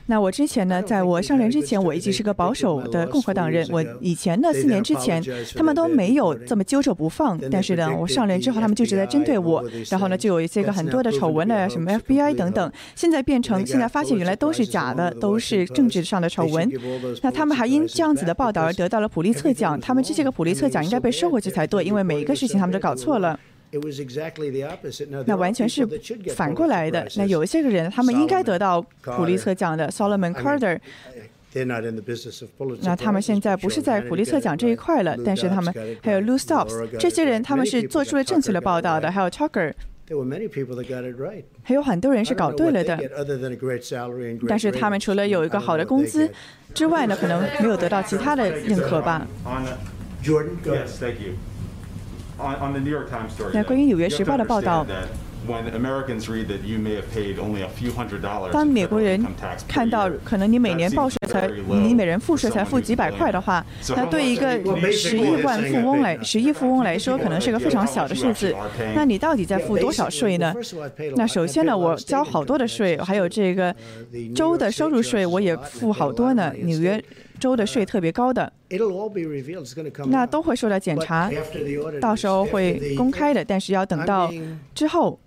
[0.05, 3.67] 那我之前呢，在我上任之前，我一直是个保守的共和党人。
[3.71, 5.25] 我以前呢，四年之前，
[5.57, 7.41] 他们都没有这么揪着不放。
[7.51, 9.65] 但是呢，我上任之后，他们就一直在针对我。
[9.89, 11.11] 然后呢，就有一些个很多的。
[11.23, 16.69] 丑闻的什么 FBI 等等，现在变成现在发现原来都是假的，都是政治上的丑闻。
[17.23, 23.39] 那他们还因这样子的报道而得到了普利策奖，他们这些个普利策奖应该被收回去才对，因为每一个事情他们都搞错了。
[25.25, 25.87] 那完全是
[26.35, 27.07] 反过来的。
[27.17, 30.81] 那有一些个人，他们应该得到普利策奖的，Solomon Carter。
[32.81, 39.73] 那他们现在不是在普利策奖这一块了，但是他们还有 Lou Stops 这些人，他们是做出了正确的报道的，还有 Tucker。
[41.63, 42.97] 还有很多人是搞对了的，
[44.49, 46.31] 但是他们除了有一个好的工资
[46.75, 49.27] 之外呢，可能没有得到其他的认可吧。
[53.53, 54.87] 那关于《纽约时报》的报道。
[58.53, 59.25] 当美国人
[59.67, 63.65] 看到可能你每年报税才你每人付税才付几百块的话，
[63.97, 64.61] 那对一个
[64.93, 68.55] 十亿万富翁来十亿富翁来说，可能是个非常小的数字。
[68.95, 70.55] 那你到底在付多少税呢？
[71.17, 73.75] 那首先呢，我交好多的税，还有这个
[74.35, 76.53] 州的收入税，我也付好多呢。
[76.63, 77.03] 纽约
[77.41, 78.53] 州的税特别高的，
[80.07, 81.31] 那都会受到检查，
[82.01, 84.33] 到时候会公开的，但是要等到
[84.75, 85.19] 之后。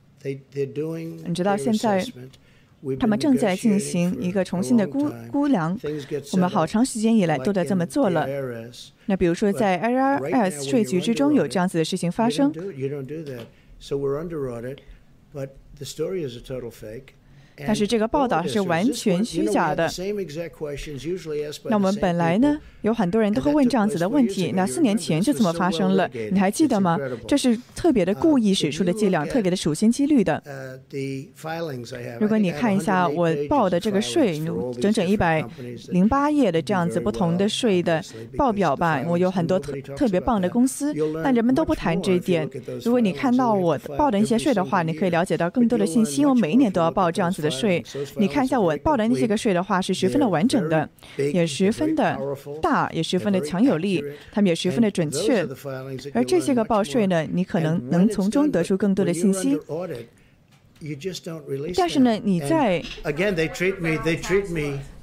[1.27, 2.03] 你知道现在
[2.99, 5.77] 他们正在进行一个重新的估估量，
[6.33, 8.27] 我们好长时间以来都在这么做了。
[9.05, 12.51] 那比如说在 IRS 税局之中有这样子的事情发生。
[17.57, 19.89] 但是这个报道是完全虚假的。
[21.65, 24.51] 那我们本来呢，有很多人都会问这样子的问题。
[24.53, 26.97] 那四年前就这么发生了，你还记得吗？
[27.27, 30.41] 这是特别的故意使出的伎俩，特别的处心积虑的。
[32.19, 34.37] 如果你看一下我报的这个税，
[34.81, 35.45] 整整一百
[35.89, 38.03] 零八页的这样子不同的税的
[38.35, 42.49] 报表吧，我有很多特特别棒的公司，但人们都不谈这一点。
[42.83, 46.25] 如果你看到我报的一些税的话，你可以了解到更多的信息。
[46.25, 47.44] 我每一年都要报这样子。
[47.45, 47.81] 的税，
[48.17, 52.19] 你看一下我报的那些个税的话，是十分的完整的，也十分的
[52.61, 55.47] 大，也十分的强有力，他们也十分的准确。
[56.13, 59.57] 而这些个报税呢，你可能能从中得出更多的信息。
[61.77, 62.83] 但是呢，你在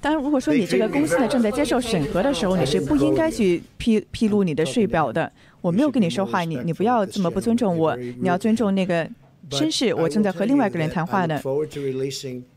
[0.01, 5.33] 当然，如果说你这个公司呢正在接受审核的时候，你是不应该去披披露你的税表的。
[5.63, 9.09] 我没有跟你说话，你你不要这么不尊重我，你要尊重那个。
[9.51, 11.41] 绅士，我正在和另外一个人谈话呢。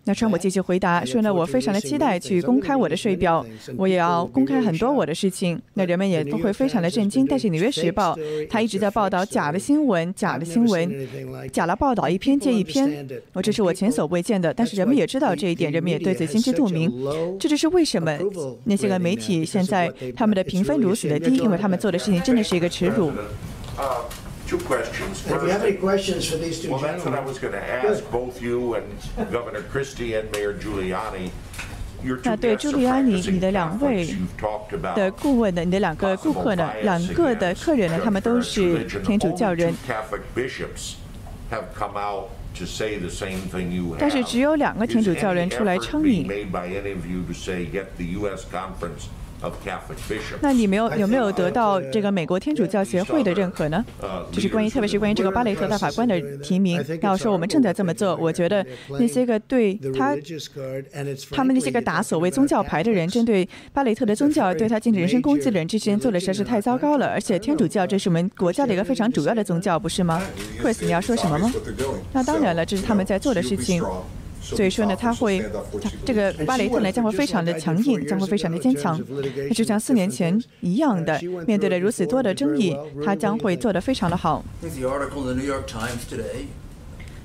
[0.03, 3.45] 那川普继续回答说呢，我非常的期待去公开我的税表，
[3.75, 5.59] 我也要公开很多我的事情。
[5.73, 7.25] 那人们也都会非常的震惊。
[7.25, 8.15] 但是《纽约时报》
[8.47, 11.07] 他一直在报道假的新闻，假的新闻，
[11.51, 13.07] 假的报道一篇接一篇。
[13.33, 14.53] 我这是我前所未见的。
[14.53, 16.91] 但是人们也知道这一点，人们也对此心知肚明。
[17.39, 18.15] 这就是为什么
[18.65, 23.11] 那些个媒体现在他们的评分如此的低，因为他们做的事情真的是一个耻辱。
[24.47, 25.25] Two questions.
[25.25, 27.63] If you have any questions for these two well, that's what I was going to
[27.63, 28.85] ask both you and
[29.31, 31.31] Governor Christie and Mayor Giuliani.
[32.03, 34.07] Your two 那对朱利安尼，你的两位
[34.95, 35.63] 的顾问呢？
[35.63, 36.71] 你的两个顾客呢？
[36.83, 37.99] 两个的客人呢？
[38.03, 39.73] 他们都是天主教人。
[43.97, 46.29] 但是只有两个天主教人出来称你。
[50.41, 53.83] 那你没有有没有得到这个美国天主教协会的认可呢？
[54.31, 56.83] 就是关于，特别是关于这个巴雷特大法官的提名。
[57.01, 58.65] 要说我们正在这么做，我觉得
[58.99, 60.15] 那些个对他，
[61.31, 67.05] 他们那些个打所谓宗教牌的人，针对巴雷特的宗教，对他进行人身攻击的人，这些人做的实在是太糟糕了。
[67.07, 70.21] 而且天主教这是我们国家的一个非常主要的宗教，不是吗
[70.61, 71.51] ？Chris，你要说什么吗？
[72.13, 73.83] 那当然了，这是他们在做的事情。
[74.45, 75.43] 所以说呢，他会，
[76.05, 79.01] 这个巴雷特呢将会非常的强硬，将会非常的坚强。
[79.49, 84.45] 那就像四年前一样的，面对了如此多的争议，他将会做得非常的好。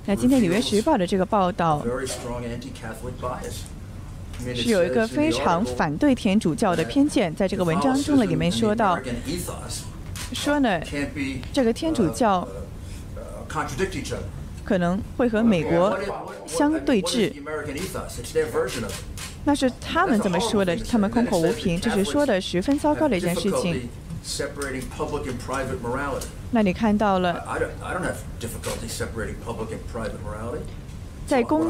[0.07, 1.85] 那今天《纽约时报》的这个报道
[4.55, 8.99] 是有一个非常反对天主教的偏见，在这个文章中呢里面说到，
[10.33, 10.81] 说呢
[11.53, 12.49] 这个天主教。
[14.71, 15.99] 可能会和美国
[16.47, 17.33] 相对峙，
[19.43, 23.89] 那是他们怎么说的，他们空口无凭，这是说的十分糟糕的一件事情。
[26.53, 27.45] 那你看到了，
[31.31, 31.67] 在公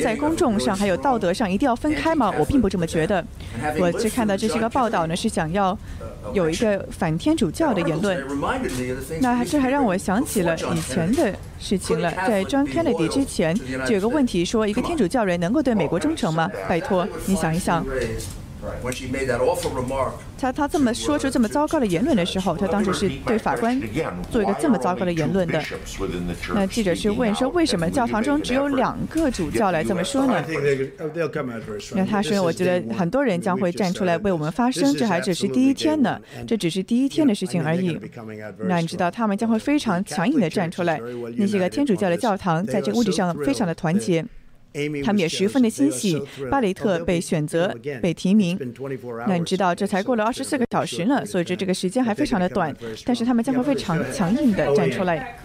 [0.00, 2.32] 在公众上还有道德上一定要分开吗？
[2.38, 3.24] 我并不这么觉得。
[3.80, 5.76] 我只看到这是个报道呢，是想要。
[6.34, 8.22] 有一个反天主教的言论，
[9.22, 12.12] 那这还让我想起了以前的事情了。
[12.26, 16.50] 在 John Kennedy 之前，就有个问题说，一个天主教人能够对美国忠诚吗？
[16.68, 17.82] 拜托，你想一想。
[20.40, 23.80] 他他这么说出这么糟糕的言论的时候，他当时是对法官
[24.30, 25.62] 做一个这么糟糕的言论的。
[26.54, 30.44] 那记者是问说，为什么教堂中只有两个主教来这么说呢？
[31.94, 37.98] 那他说，我觉得很多人将会站出来为我们发声，这还只是第一天呢，这只是第一天的事情而已。
[38.66, 41.00] 那你知道，他们将会非常强硬的站出来。
[41.36, 44.24] 那些个天主教的教堂在这个物质上非常的团结。
[45.04, 48.58] 他们也十分的欣喜，巴雷特被选择、被提名。
[49.26, 52.74] 那你知道，这才过了二十四个小时呢，所以这这个时间还非常的短。
[53.04, 55.38] 但是他们将会非常强硬的站出来。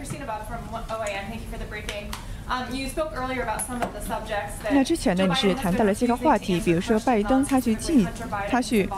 [4.70, 8.06] 那之前呢，你是谈到了些个话题，比如说拜登他去拒，
[8.50, 8.88] 他去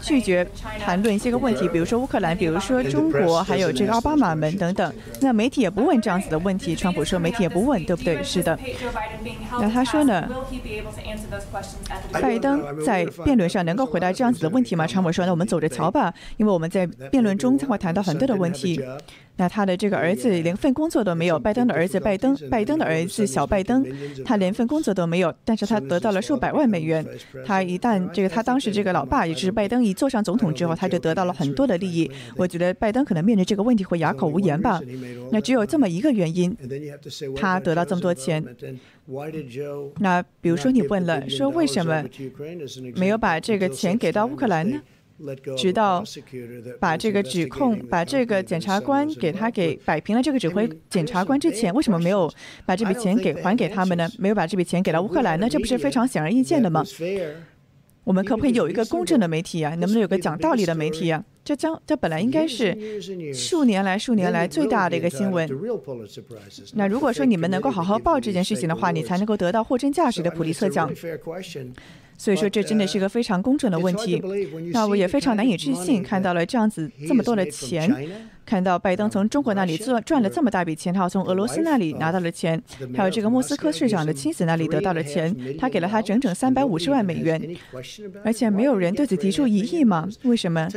[0.00, 0.46] 拒绝
[0.78, 4.92] 谈论一些个问题，比如说乌克兰，比如说中国，还有这个奥巴马们等等。
[5.20, 8.22] 那媒体也不问这样子的问题，川普说媒体也不问，对不对？
[8.24, 8.58] 是的。
[9.60, 10.28] 那他说呢，
[12.12, 14.86] 拜登在辩论上能够回答这样子的问题吗？
[14.86, 18.82] 川普说，那我们走着瞧吧，因为我们在辩论中将会谈到很多的问题。
[19.40, 23.82] 那他的这个儿子连份工作都没有，拜登的儿子拜登，拜登的儿子小拜登，
[24.22, 27.02] 他连份工作都没有，但是他得到了数百万美元。
[27.46, 32.10] 他一旦这个他当时这个老爸，也就是拜登一坐上总统之后，他就得到了很多的利益。
[32.36, 34.78] 我觉得拜登可能面对这个问题会哑口无言吧。
[35.32, 36.54] 那只有这么一个原因，
[37.34, 38.44] 他得到这么多钱。
[40.00, 42.04] 那比如说你问了，说为什么
[42.94, 44.78] 没有把这个钱给到乌克兰呢？
[45.56, 46.02] 直到
[46.78, 52.32] 把这个指控，把这个检察官给他给摆平了这个指挥检察官之前，为什么没有
[52.64, 54.08] 把这笔钱给还给他们呢？
[54.18, 55.48] 没有把这笔钱给到乌克兰呢？
[55.48, 56.84] 这不是非常显而易见的吗？
[58.02, 59.74] 我们可不可以有一个公正的媒体啊？
[59.74, 61.22] 能不能有个讲道理的媒体啊？
[61.44, 62.74] 这将这本来应该是
[63.32, 65.48] 数年来数年来最大的一个新闻。
[66.74, 70.90] 那如果说你们能够好好报这件事情的话，你才能够得到货真价实的普利策奖。
[72.20, 74.22] 所以说，这真的是一个非常公正的问题。
[74.74, 77.90] 那我也非常难以置信，看到了这样子这么多的钱，
[78.44, 82.62] 看到拜登从中国那里赚赚了这么大笔钱，他从俄罗斯那里拿到了钱，
[82.94, 87.56] 还有这个莫斯科市长的妻子那里得到了钱，他给了他整整三百五十万美元，
[88.22, 90.06] 而且没有人对此提出异议吗？
[90.24, 90.68] 为什么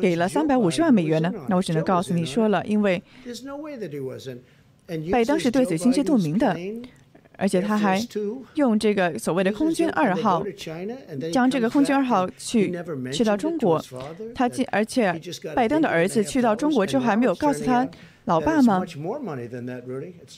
[0.00, 1.30] 给了三百五十万美元呢？
[1.50, 3.02] 那我只能告诉你说了，因为
[5.12, 6.56] 拜登是对此心知肚明的。
[7.40, 7.98] 而且他还
[8.54, 10.44] 用这个所谓的空军二号，
[11.32, 12.70] 将这个空军二号去
[13.10, 13.82] 去到中国。
[14.34, 15.18] 他既，而且
[15.54, 17.88] 拜登的儿子去到中国之后，还没有告诉他
[18.30, 18.80] 老爸吗？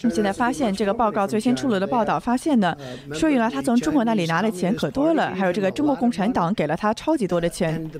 [0.02, 2.74] 那现在发现这个报告最新出炉的报道发现呢，
[3.12, 7.90] 说原来他从中国那里拿的钱可多了，还有这个中国共产党给了他超级多的钱。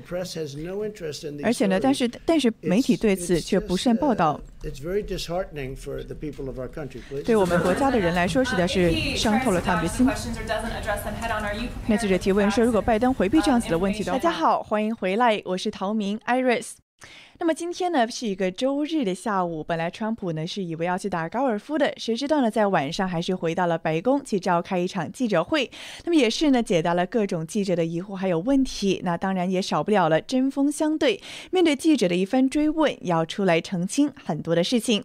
[1.43, 4.41] 而且呢，但是但是媒体对此却不甚报道。
[7.23, 10.07] 对我们国家的人来说，实在是伤透了他们的心。
[11.85, 16.71] 那记者提问说：“如果拜登回避这样子的问题的话，大家好，欢迎回来，我是陶明 Iris。”
[17.39, 25.69] 那么今天呢是一个周日的下午，本来川普呢是以为要去打高尔夫的，谁知道呢在晚上还是回到了白宫去召开一场记者会。
[26.05, 29.01] 那么也是呢解答了各种记者的疑惑还有问题。
[29.03, 31.19] 那当然也少不了了针锋相对，
[31.51, 35.03] 面对记者的一番追问，要出来澄清很多的事情。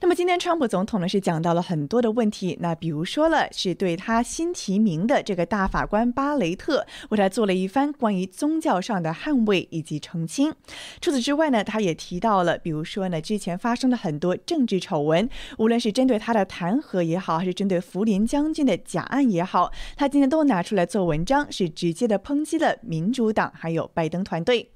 [0.00, 2.56] 那么今天，川普总统呢是讲到了很多的问题。
[2.60, 10.52] 那比如说了，是对他新提名的这个大法官巴雷特，为他做了一番关于宗教上的捍卫以及澄清。
[11.00, 24.70] 除此之外呢，他也提到了，比如说呢，之前发生了很多政治丑闻，无论是针对他的弹劾也好，还是针对福林将军的假案也好，他今天都拿出来做文章，是直接的抨击了民主党还有拜登团队。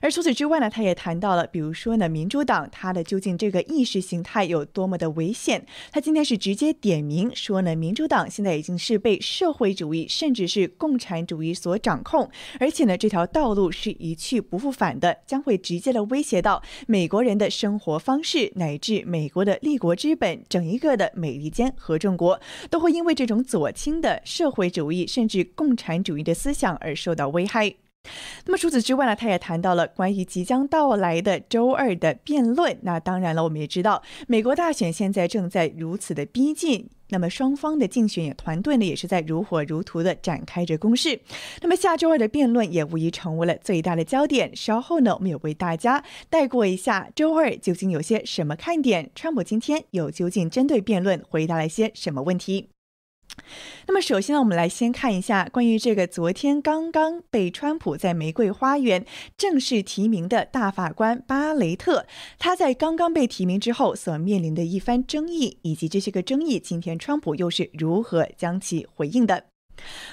[0.00, 5.64] 而除此之外呢，他也谈到了，比如说呢，民主党他的究竟这个意识形态有多么的危险。
[5.90, 22.40] 他今天是直接点名说呢，民主党现在已经是被社会主义甚至是共产主义所掌控，而且呢，这条道路是一去不复返的，将会直接的威胁到美国人的生活方式，乃至美国的立国之本，整一个的美利坚合众国
[22.70, 27.74] 都会因为这种左倾的社会主义甚至共产主义的思想而受到危害。
[28.46, 32.78] 那么除此之外呢，他也谈到了关于即将到来的周二的辩论。
[32.82, 41.20] 那当然了，我们也知道，美国大选现在正在如此的逼近，那么双方的竞选团队呢，也是在如火如荼的展开着攻势。
[41.62, 44.54] 那么下周二的辩论也无疑成为了最大的焦点。
[44.54, 52.73] 稍后呢，我们也为大家带过一下周二究竟有些什么看点，川普今天又究竟针对辩论回答了一些什么问题。
[53.86, 59.04] 那么，首先呢，我们来先看一下关于这个昨天刚刚被川普在玫瑰花园
[59.36, 62.06] 正式提名的大法官巴雷特，
[62.38, 69.44] 他在刚刚被提名之后所面临的一番争议，以及这些个争议，今天川普又是如何将其回应的？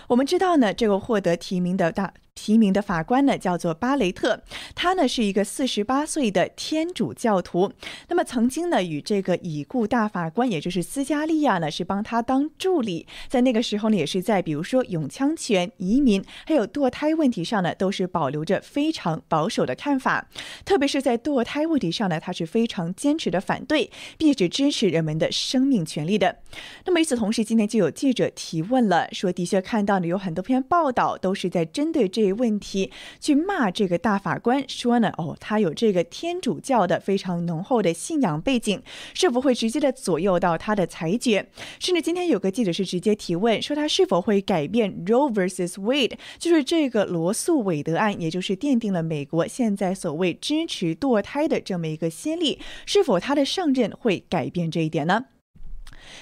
[0.08, 2.14] 我们知道呢，这个获得提名的大。
[2.34, 4.42] 提名的法官呢，叫做巴雷特，
[4.74, 7.72] 他呢是一个四十八岁的天主教徒。
[8.08, 13.06] 那么曾经呢，与这个已故大法官，也就是斯嘉丽亚呢，是帮他当助理。
[13.28, 20.30] 在那个时候呢，也是在比如说永枪权、移民还有堕胎问题上呢，都是保留着非常保守的看法。
[20.64, 26.38] 特别是在堕胎问题上呢，他是非常坚持的反对，并且支持人们的生命权利的。
[26.86, 32.21] 那么与此同时，今天就有记者提问了，说的确看到呢，有很多篇报道都是在针对这。
[32.22, 35.12] 这问题去骂这个大法官说呢？
[35.18, 38.80] 哦，他有这个天主教的非常浓厚的信仰背景，
[39.16, 41.48] 是否会直接的左右到他的裁决？
[41.80, 55.26] 甚至今天有个记者是直接提问说，他是否会改变 Roe vs Wade，就是这个罗素韦德案，也就是奠定了美国现在所谓支持堕胎的这么一个先例，是否他的上任会改变这一点呢？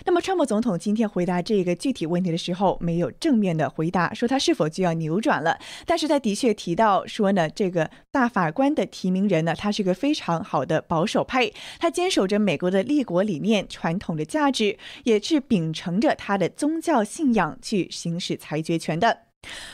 [0.06, 5.58] 那么，川普总统今天回答这个具体问题的时候，没有正面的回答，说他是否就要扭转了。
[5.86, 19.29] 但是他的确提到说呢，这个大法官的提名人呢，他是个非常好的保守派，他坚守着美国的立国理念、传统的价值，也是秉承着他的宗教信仰去行使裁决权的。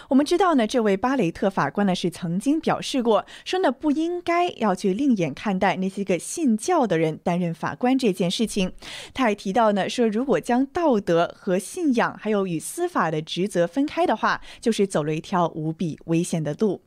[0.10, 8.72] 我们知道呢，这位巴雷特法官呢是曾经表示过，说呢不应该要去另眼看待那些个信教的人担任法官这件事情。
[9.14, 16.82] 他还提到呢，说如果将道德和信仰还有与司法的职责分开的话，就是走了一条无比危险的路。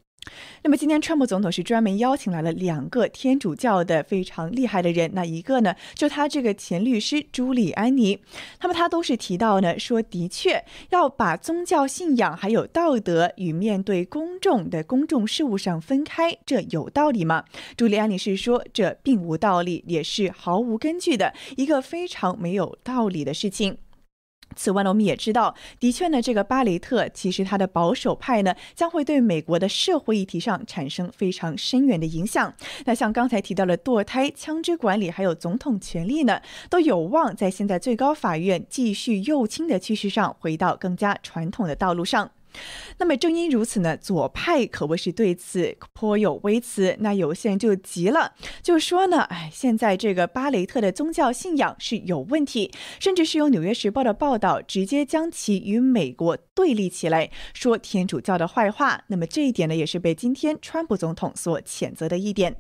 [0.62, 5.10] 那么今天，川普总统是专门邀请来了两个天主教的非常厉害的人。
[5.14, 8.18] 那一个呢，就他这个前律师朱利安尼。
[8.60, 17.44] 那么他都是提到呢，说的确要把宗教信仰还有道德与面对公众的公众事务上分开，这有道理吗？
[17.76, 23.78] 朱利安尼是说，这并无道理，也是毫无根据的一个非常没有道理的事情。
[24.56, 32.52] 此外呢，我们也知道，的确呢，这个巴雷特其实他的保守派呢，将会对美国的社会议题上产生非常深远的影响。
[32.84, 42.30] 那像刚才提到的堕胎、枪支管理，还有总统权力呢，都有望在现在最高法院继续右倾的趋势上，回到更加传统的道路上。
[42.98, 46.96] 那么正因如此呢，左派可谓是对此颇有微词。
[47.00, 48.32] 那有些人就急了，
[48.62, 59.04] 就说呢，哎，现在这个巴雷特的宗教信仰是有问题，甚至是有《纽约时报》的报道直接将其与美国对立起来，说天主教的坏话。
[59.08, 62.56] 那么这一点呢，也是被今天川普总统所谴责的一点。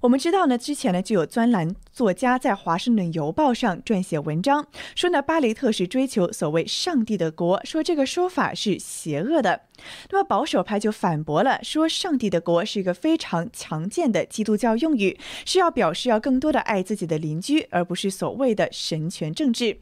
[0.00, 9.62] 我们知道呢，之前呢就有专栏作家在《华盛顿邮报》上撰写文章，说呢巴雷特是追求所谓“上帝的国”，说这个说法是邪恶的。
[10.10, 19.78] 那么保守派就反驳了，说“上帝的国”是一个非常强健的基督教用语，是要表示要更多的爱自己的邻居，而不是所谓的神权政治。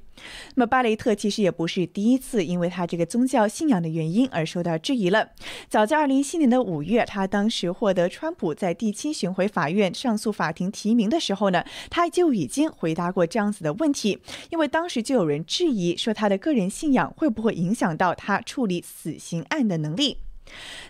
[0.55, 5.31] 那么巴雷特其实也不是第一次因为他这个宗教信仰的原因而受到质疑了。
[5.69, 14.19] 早在二零一七年的五月，他当时获得川普在第七巡回法院上诉法庭提名的时候呢，他就已经回答过这样子的问题。
[14.51, 20.19] 因为当时就有人质疑说他的个人信仰会不会影响到他处理死刑案的能力。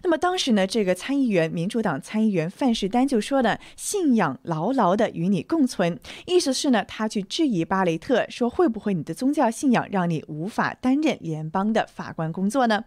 [0.03, 12.85] 那么当时呢，这个参议员民主党参议员范士丹就说呢，信仰牢牢的与你共存，意思是呢，他去质疑巴雷特说，会不会你的宗教信仰让你无法担任联邦的法官工作呢？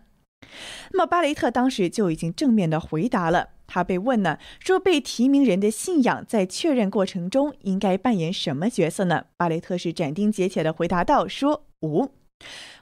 [0.91, 9.25] 那么巴雷特当时就已经正面的回答了，他被问呢，说被提名人的信仰在确认过程中应该扮演什么角色呢？
[9.37, 12.09] 巴雷特是斩钉截铁的回答道，说无。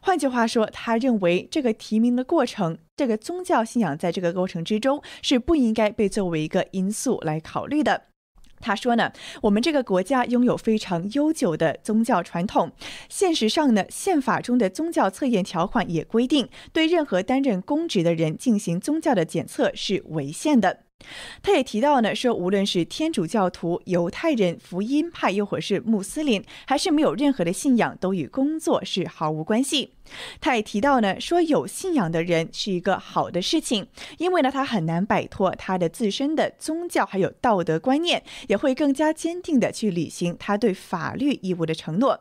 [0.01, 8.03] 换句话说，他认为这个提名的过程，这个宗教信仰在这个过程之中是不应该被作为一个因素来考虑的。
[8.59, 12.71] 他说呢，我们这个国家拥有非常悠久的宗教传统。
[13.09, 20.82] 现实上呢，宪法中的宗教测验条款也规定，对任何担任公职的人进行宗教的检测是违宪的。
[21.41, 29.93] 他也提到呢，说无论是天主教徒、犹太人、福音派，又或是穆斯林，还是没有任何的信仰，都与工作是毫无关系。
[30.41, 33.87] 他也提到呢，说有信仰的人是一个好的事情，
[34.17, 42.19] 因为呢，他很难摆脱他的自身的宗教还有道德观念，也会更加坚定的去履行他对法律义务的承诺。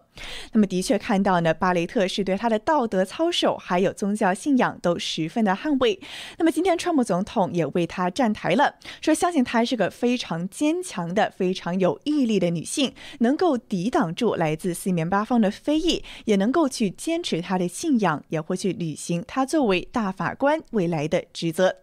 [0.52, 5.98] 那么，的确看到呢，巴雷特是对他的道德操守还有宗教信仰都十分的捍卫。
[6.38, 17.71] 那么，今天川普总统也为他站台了，说相信她是个非常坚强的、非常有毅力的女性，能够抵挡住来自四面八方的非议，也能够去坚持她的。
[17.72, 21.74] 信仰也会去履行他作为大法官未来的职责。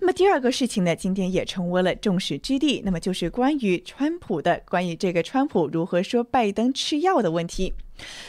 [0.00, 7.74] 那么第二个事情呢，今天也成为了众矢之的，那么就是关于川普的，关于这个川普如何说拜登吃药的问题。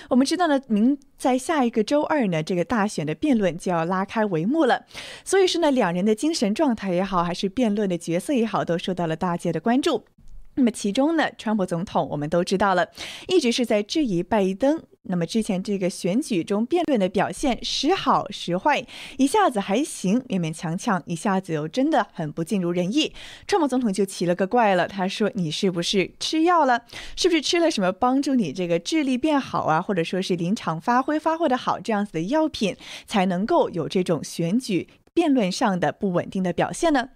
[0.10, 4.84] 我们知道呢，明在下一个周二呢，这个大选的辩论就要拉开帷幕了。
[5.24, 10.04] 所以说呢，两人的精神状态也好，还是辩论的角色也好，都受到了大家的关注。
[10.56, 12.90] 那么其中呢，川普总统我们都知道了，
[13.28, 14.82] 一直是在质疑拜登。
[15.04, 18.86] 那么之前这个选举中辩论的表现时好时坏，
[19.18, 23.14] 一下子还行，勉勉强强；一下子又真的很不尽如人意。
[23.48, 26.84] 川普总统就奇了个怪了，他说：“你是不是吃药了？
[27.16, 32.76] 是不是吃了什么帮助你这个智力变好啊，或者说是临场发挥发挥的好这样子的药品，
[33.08, 34.90] 才能够有这种选举？”
[35.20, 37.10] 辩论上的不稳定的表现呢？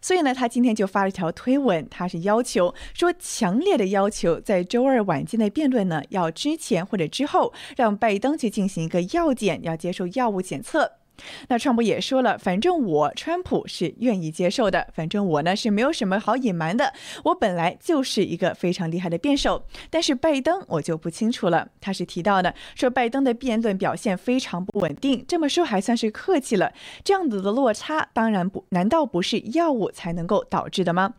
[0.00, 10.99] 所以呢，他今天就发了一条推文，他是要求说，强烈的要求在周二晚间的辩论呢，要之前或者之后让拜登去进行一个药检，要接受药物检测。
[11.48, 16.92] 那川普也说了，反正我川普是愿意接受的，反正我呢是没有什么好隐瞒的，
[17.24, 19.64] 我本来就是一个非常厉害的辩手。
[19.90, 26.72] 但是拜登我就不清楚了，他是提到的说拜登的辩论表现非常不稳定，这么说还算是客气了。
[27.02, 31.14] 这样子的落差，当然不，难道不是药物才能够导致的吗？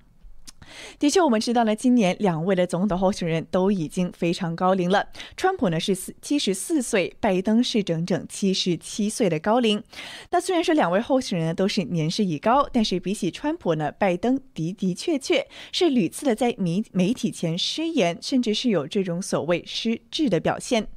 [0.99, 5.07] 的确，我们知道呢，今年两位的总统候选人都已经非常高龄了。
[5.35, 9.83] 川普呢是四七十四岁，拜登是整整七十七岁的高龄。
[10.29, 20.87] 那虽然说两位候选人都是年事已高，但是比起川普呢，拜登的的确确是屡次的在媒媒体前失言，甚至是有这种所谓失智的表现。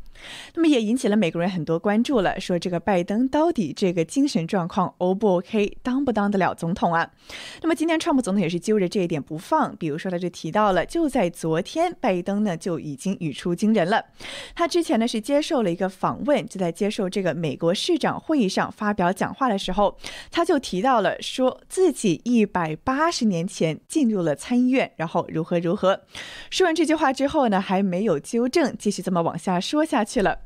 [0.55, 7.11] 那么也引起了美国人很多关注了，说这个拜登到底这个精神状况 O 不 OK，当不当得了总统啊？
[7.63, 14.05] 那么今天川普总统也是揪着这一点不放，比如说他就提到了，就在昨天，拜登呢就已经语出惊人了。
[14.55, 19.97] 他之前呢是接受了一个访问，就在接受这个美国市长会议上发表讲话的时候，
[20.31, 26.01] 他就提到了说自己一百八十年前进入了参议院，然后如何如何。
[26.51, 30.14] 说完这句话之后呢，还没有纠正，继续这么往下说下去。
[30.15, 30.39] 去了，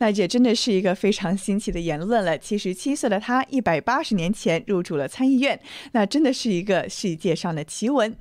[0.00, 2.36] 那也真的是一个非常新奇的言论了。
[2.36, 5.58] 七十七岁的他，一百八十年前入主了参议院，
[5.92, 8.14] 那真的是一个世界上的奇闻。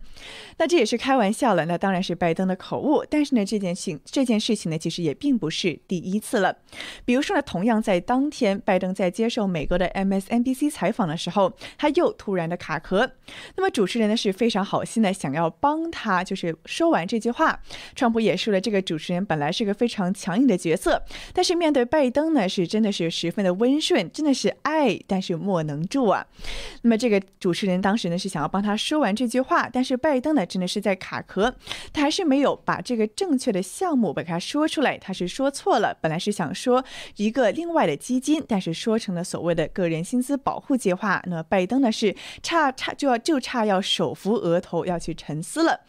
[0.59, 3.03] 那这也是开玩笑了，那当然是拜登的口误。
[3.09, 6.55] 但是呢，这件事这件事情呢，其实也并不是第一次了。
[7.03, 13.11] 比如说呢，同样在当天，拜登在接受美国的 MSNBC 采访的时候，他又突然的卡壳。
[13.57, 17.59] 那么主持人呢是非常好心的，想要帮他，就是说完这句话。
[17.93, 20.82] 川普也说了，这个主持人本来是个非常强硬的角色。
[20.83, 21.01] 色。
[21.33, 26.25] 但是面对拜登呢，是真的是十分的温顺，真的是爱，但是莫能助啊。
[26.81, 31.55] 那么这个主持人当时呢是想要帮他说完这句话，但是拜登呢真的是在卡壳，
[31.93, 36.83] 他还是没有把这个正确的项目把它说出来，他是说错了，本来是想说
[37.15, 41.23] 一个另外的基金，但是说成了所谓的个人薪资保护计划。
[41.27, 45.79] 那拜登呢是差差就要就差要手扶额头要去沉思了。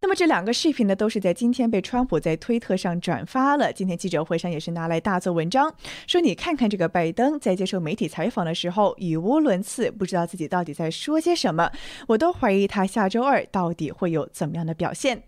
[0.00, 5.74] 那么这两个视频呢都是在今天被川普在推特上转发了，今天记者会上也是拿来大做文章，
[6.06, 11.70] 说你看看这个拜登在接受媒体采访的时候语无伦次，不知道自己到底在说些什么，
[12.06, 15.22] 我都怀疑他下周二到底会有怎么样的表现。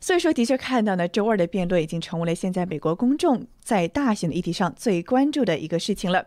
[0.00, 6.26] 所以说，的确看到呢，周二的辩论已经成为了现在美国公众在大选的议题上最关注的一个事情了。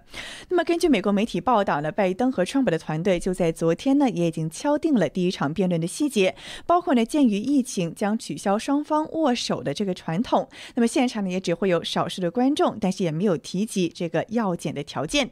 [0.49, 15.29] 那么，根据美国媒体报道呢，拜登和川普的团队就在昨天呢，也已经敲定了第一场辩论的细节，包括呢，鉴于疫情将取消双方握手的这个传统，那么现场呢也只会有少数的观众，但是也没有提及这个要检的条件。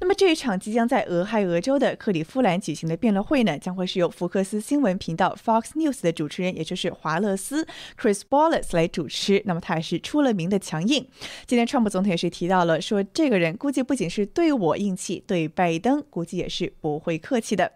[0.00, 7.66] 那么这一场即将在俄亥俄州的克里夫兰举行的辩论会呢，将会是由福克斯新闻频道 Fox News 的主持人，也就是华勒斯
[8.00, 9.42] Chris Wallace 来主持。
[9.44, 11.06] 那么他也是出了名的强硬。
[11.46, 17.72] 今天川普总统也是提到了，说这个人估计不仅是对我硬气，对拜登估计也是不会客气的。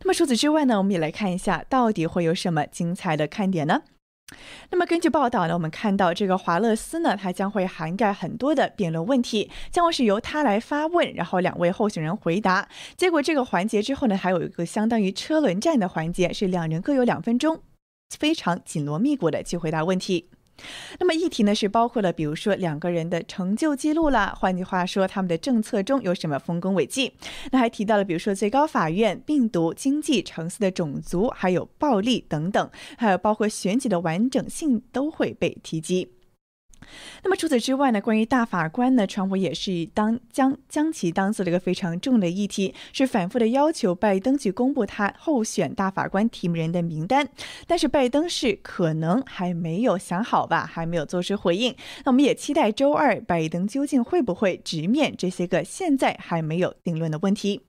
[0.00, 3.82] 那么除此之外呢，我们也来看一下，到底会有什么精彩的看点呢？
[4.70, 12.68] 那么根据报道呢，我们看到这个华勒斯呢，他将会涵盖很多的辩论问题，将会是由他来发问，然后两位候选人回答。
[12.96, 17.60] 结果这个环节之后呢，还有一个相当于车轮战的环节，是两人各有两分钟，
[18.18, 20.28] 非常紧锣密鼓的去回答问题。
[20.98, 27.12] 那么议题呢是包括了，比如说两个人的成就记录啦，换句话说，他们的政策中有什么丰功伟绩？
[27.50, 36.08] 那还提到了，比如说最高法院、病毒、经济、城市的种族，还有暴力等等，还有包括选举的完整性都会被提及。
[37.22, 38.00] 那么除此之外呢？
[38.00, 47.28] 关于大法官呢，川普也是当将将其当做了一个非常重的议题，是反复的要求拜登去公布他候选大法官提名人的名单。
[47.66, 51.74] 但是拜登是可能还没有想好吧，还没有做出回应。
[52.04, 57.62] 那我们也期待周二拜登究竟会不会直面这些个现在还没有定论的问题。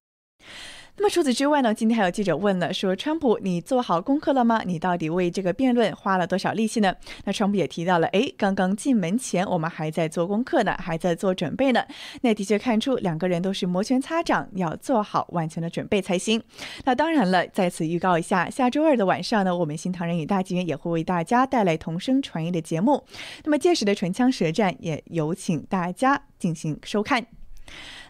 [0.96, 1.74] 那么除此之外呢？
[1.74, 4.62] 今天还有记者问了，说川普，你做好功课了吗？
[4.64, 6.96] 你到底为这个辩论花了多少力气呢？
[7.26, 11.84] 那川普也提到了，哎，刚刚进门前，我们还在做功课呢，还在做准备呢。
[12.22, 16.42] 那的确看出两个人都是摩拳擦掌，要做好万全的准备才行。
[16.86, 23.04] 那当然了，在此预告一下，下周二的晚上呢，我们新唐人与大纪元也会为大家带来同声传译的节目。
[23.44, 27.43] 那么届时的唇枪舌战，也有请大家进行收看。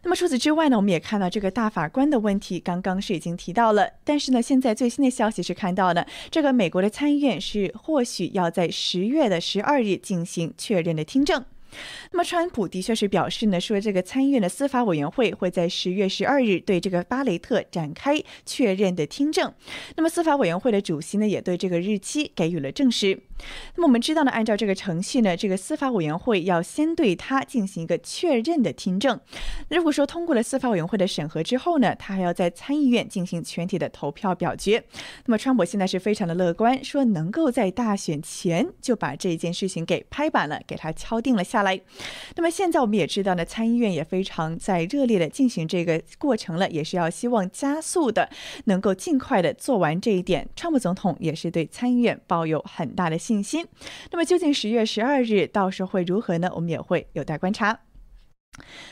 [0.04, 3.90] 那么除此之外呢，我们也看到这个大法官的问题，刚刚是已经提到了。
[4.04, 11.46] 但是呢，现在最新的消息是看到了这个美国的参议院是或许要在十月的十二日进行确认的听证。
[12.12, 19.52] 那么，川普的确是表示呢，说这个参议院的司法委员会会在十月十二日对这个巴雷特展开确认的听证。
[19.96, 23.20] 那么，司法委员会的主席呢，也对这个日期给予了证实。
[23.76, 29.20] 那么，我们知道呢，按照这个程序呢，这个司法委员会要先对他进行一个确认的听证。
[29.70, 34.84] 如果说通过了司法委员会的审核之后呢，他还要在参议院进行全体的投票表决。
[35.26, 41.64] 那么，川普现在是非常的乐观，说能够在大选前就把这件事情给拍板了，给他敲定了下。
[41.64, 41.80] 来，
[42.36, 48.30] 那么现在我们也知道呢，参议院也非常在热烈的进行这个过程了，也是要希望加速的，
[48.66, 50.46] 能够尽快的做完这一点。
[50.58, 53.66] 川普总统也是对参议院抱有很大的信心。
[54.12, 56.52] 那么究竟十月十二日到时候会如何呢？
[56.54, 57.80] 我们也会有待观察。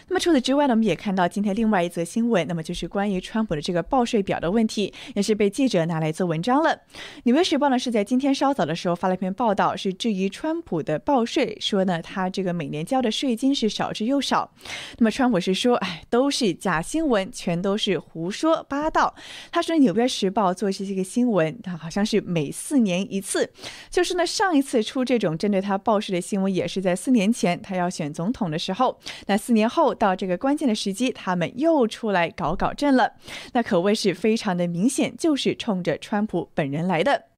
[0.07, 6.81] 那么除此之外呢，我们也看到今天另外一则新闻，那么就是关于川普的这个报税表的问题，也是被记者拿来做文章了。
[7.23, 14.51] 纽约时报呢是在今天稍早的时候发了一篇报道，是质疑川普的报税，说呢他这个每年交的税金是少之又少。
[14.97, 19.13] 那么川普是说，哎，都是假新闻，全都是胡说八道。
[19.51, 23.47] 他说纽约时报做这些个新闻，他好像是每四年一次，
[23.91, 29.50] 就是呢上一次出这种针对他报税的新闻，也是在四年前他要选总统的时候，那四。
[29.51, 33.11] 四年后到这个关键的时机，他们又出来搞搞震了，
[33.51, 37.30] 那可谓是非常的明显，就是冲着川普本人来的。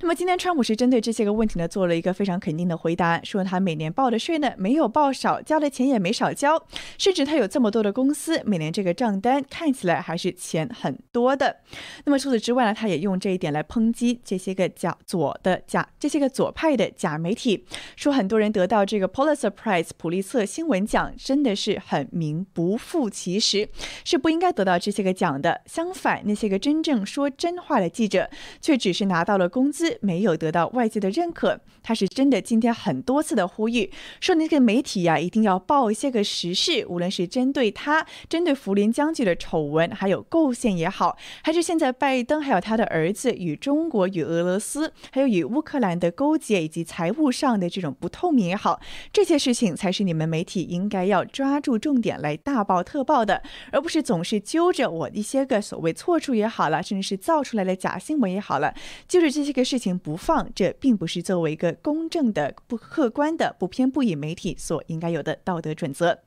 [0.00, 6.60] 那么今天，川普是针对这些个问题呢，做了一个非常肯定的回答，说他每年报的税呢没有报少，交的钱也没少交，
[6.98, 11.58] 甚至他有这么多的公司，每年这个账单看起来还是钱很多的。
[12.04, 23.68] 那么除此之外呢，他也用这一点来抨击这些个假左的假这些个左派的假媒体，说很多人得到这个 Pulitzer Prize 普利策新闻奖真的是很名不副其实，
[24.04, 25.60] 是不应该得到这些个奖的。
[25.66, 28.28] 相反，那些个真正说真话的记者，
[28.60, 29.51] 却只是拿到了。
[29.52, 31.60] 工资没有得到外界的认可。
[31.82, 33.90] 他是真的今天很多次的呼吁，
[34.20, 48.80] 说那个媒体呀一定要报一些个实事，无论是针对他、针对福林将军的丑闻，还有构陷也好，还是现在拜登还有他的儿子与中国、与俄罗斯，还有与乌克兰的勾结以及财务上的这种不透明也好，
[49.12, 58.72] 这些事情才是你们媒体应该要抓住重点来大报特报的，而不是总是揪 着我一些个所谓错处也好了，甚至是造出来的假新闻也好了，
[59.08, 61.72] 就是这这个事情不放，这并不是作为一个。
[61.82, 66.20] 公正的、不客观的、不偏不倚媒体所应该有的道德准则。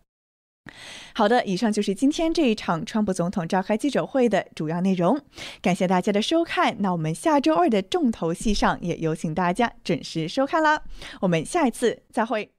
[1.13, 5.19] 好的，以上就是今天这一场川普总统召开记者会的主要内容。
[5.61, 10.81] 感谢大家的收看，那我们下周二的重头戏上也有请大家准时收看啦。
[11.21, 12.54] 我们下一次再会。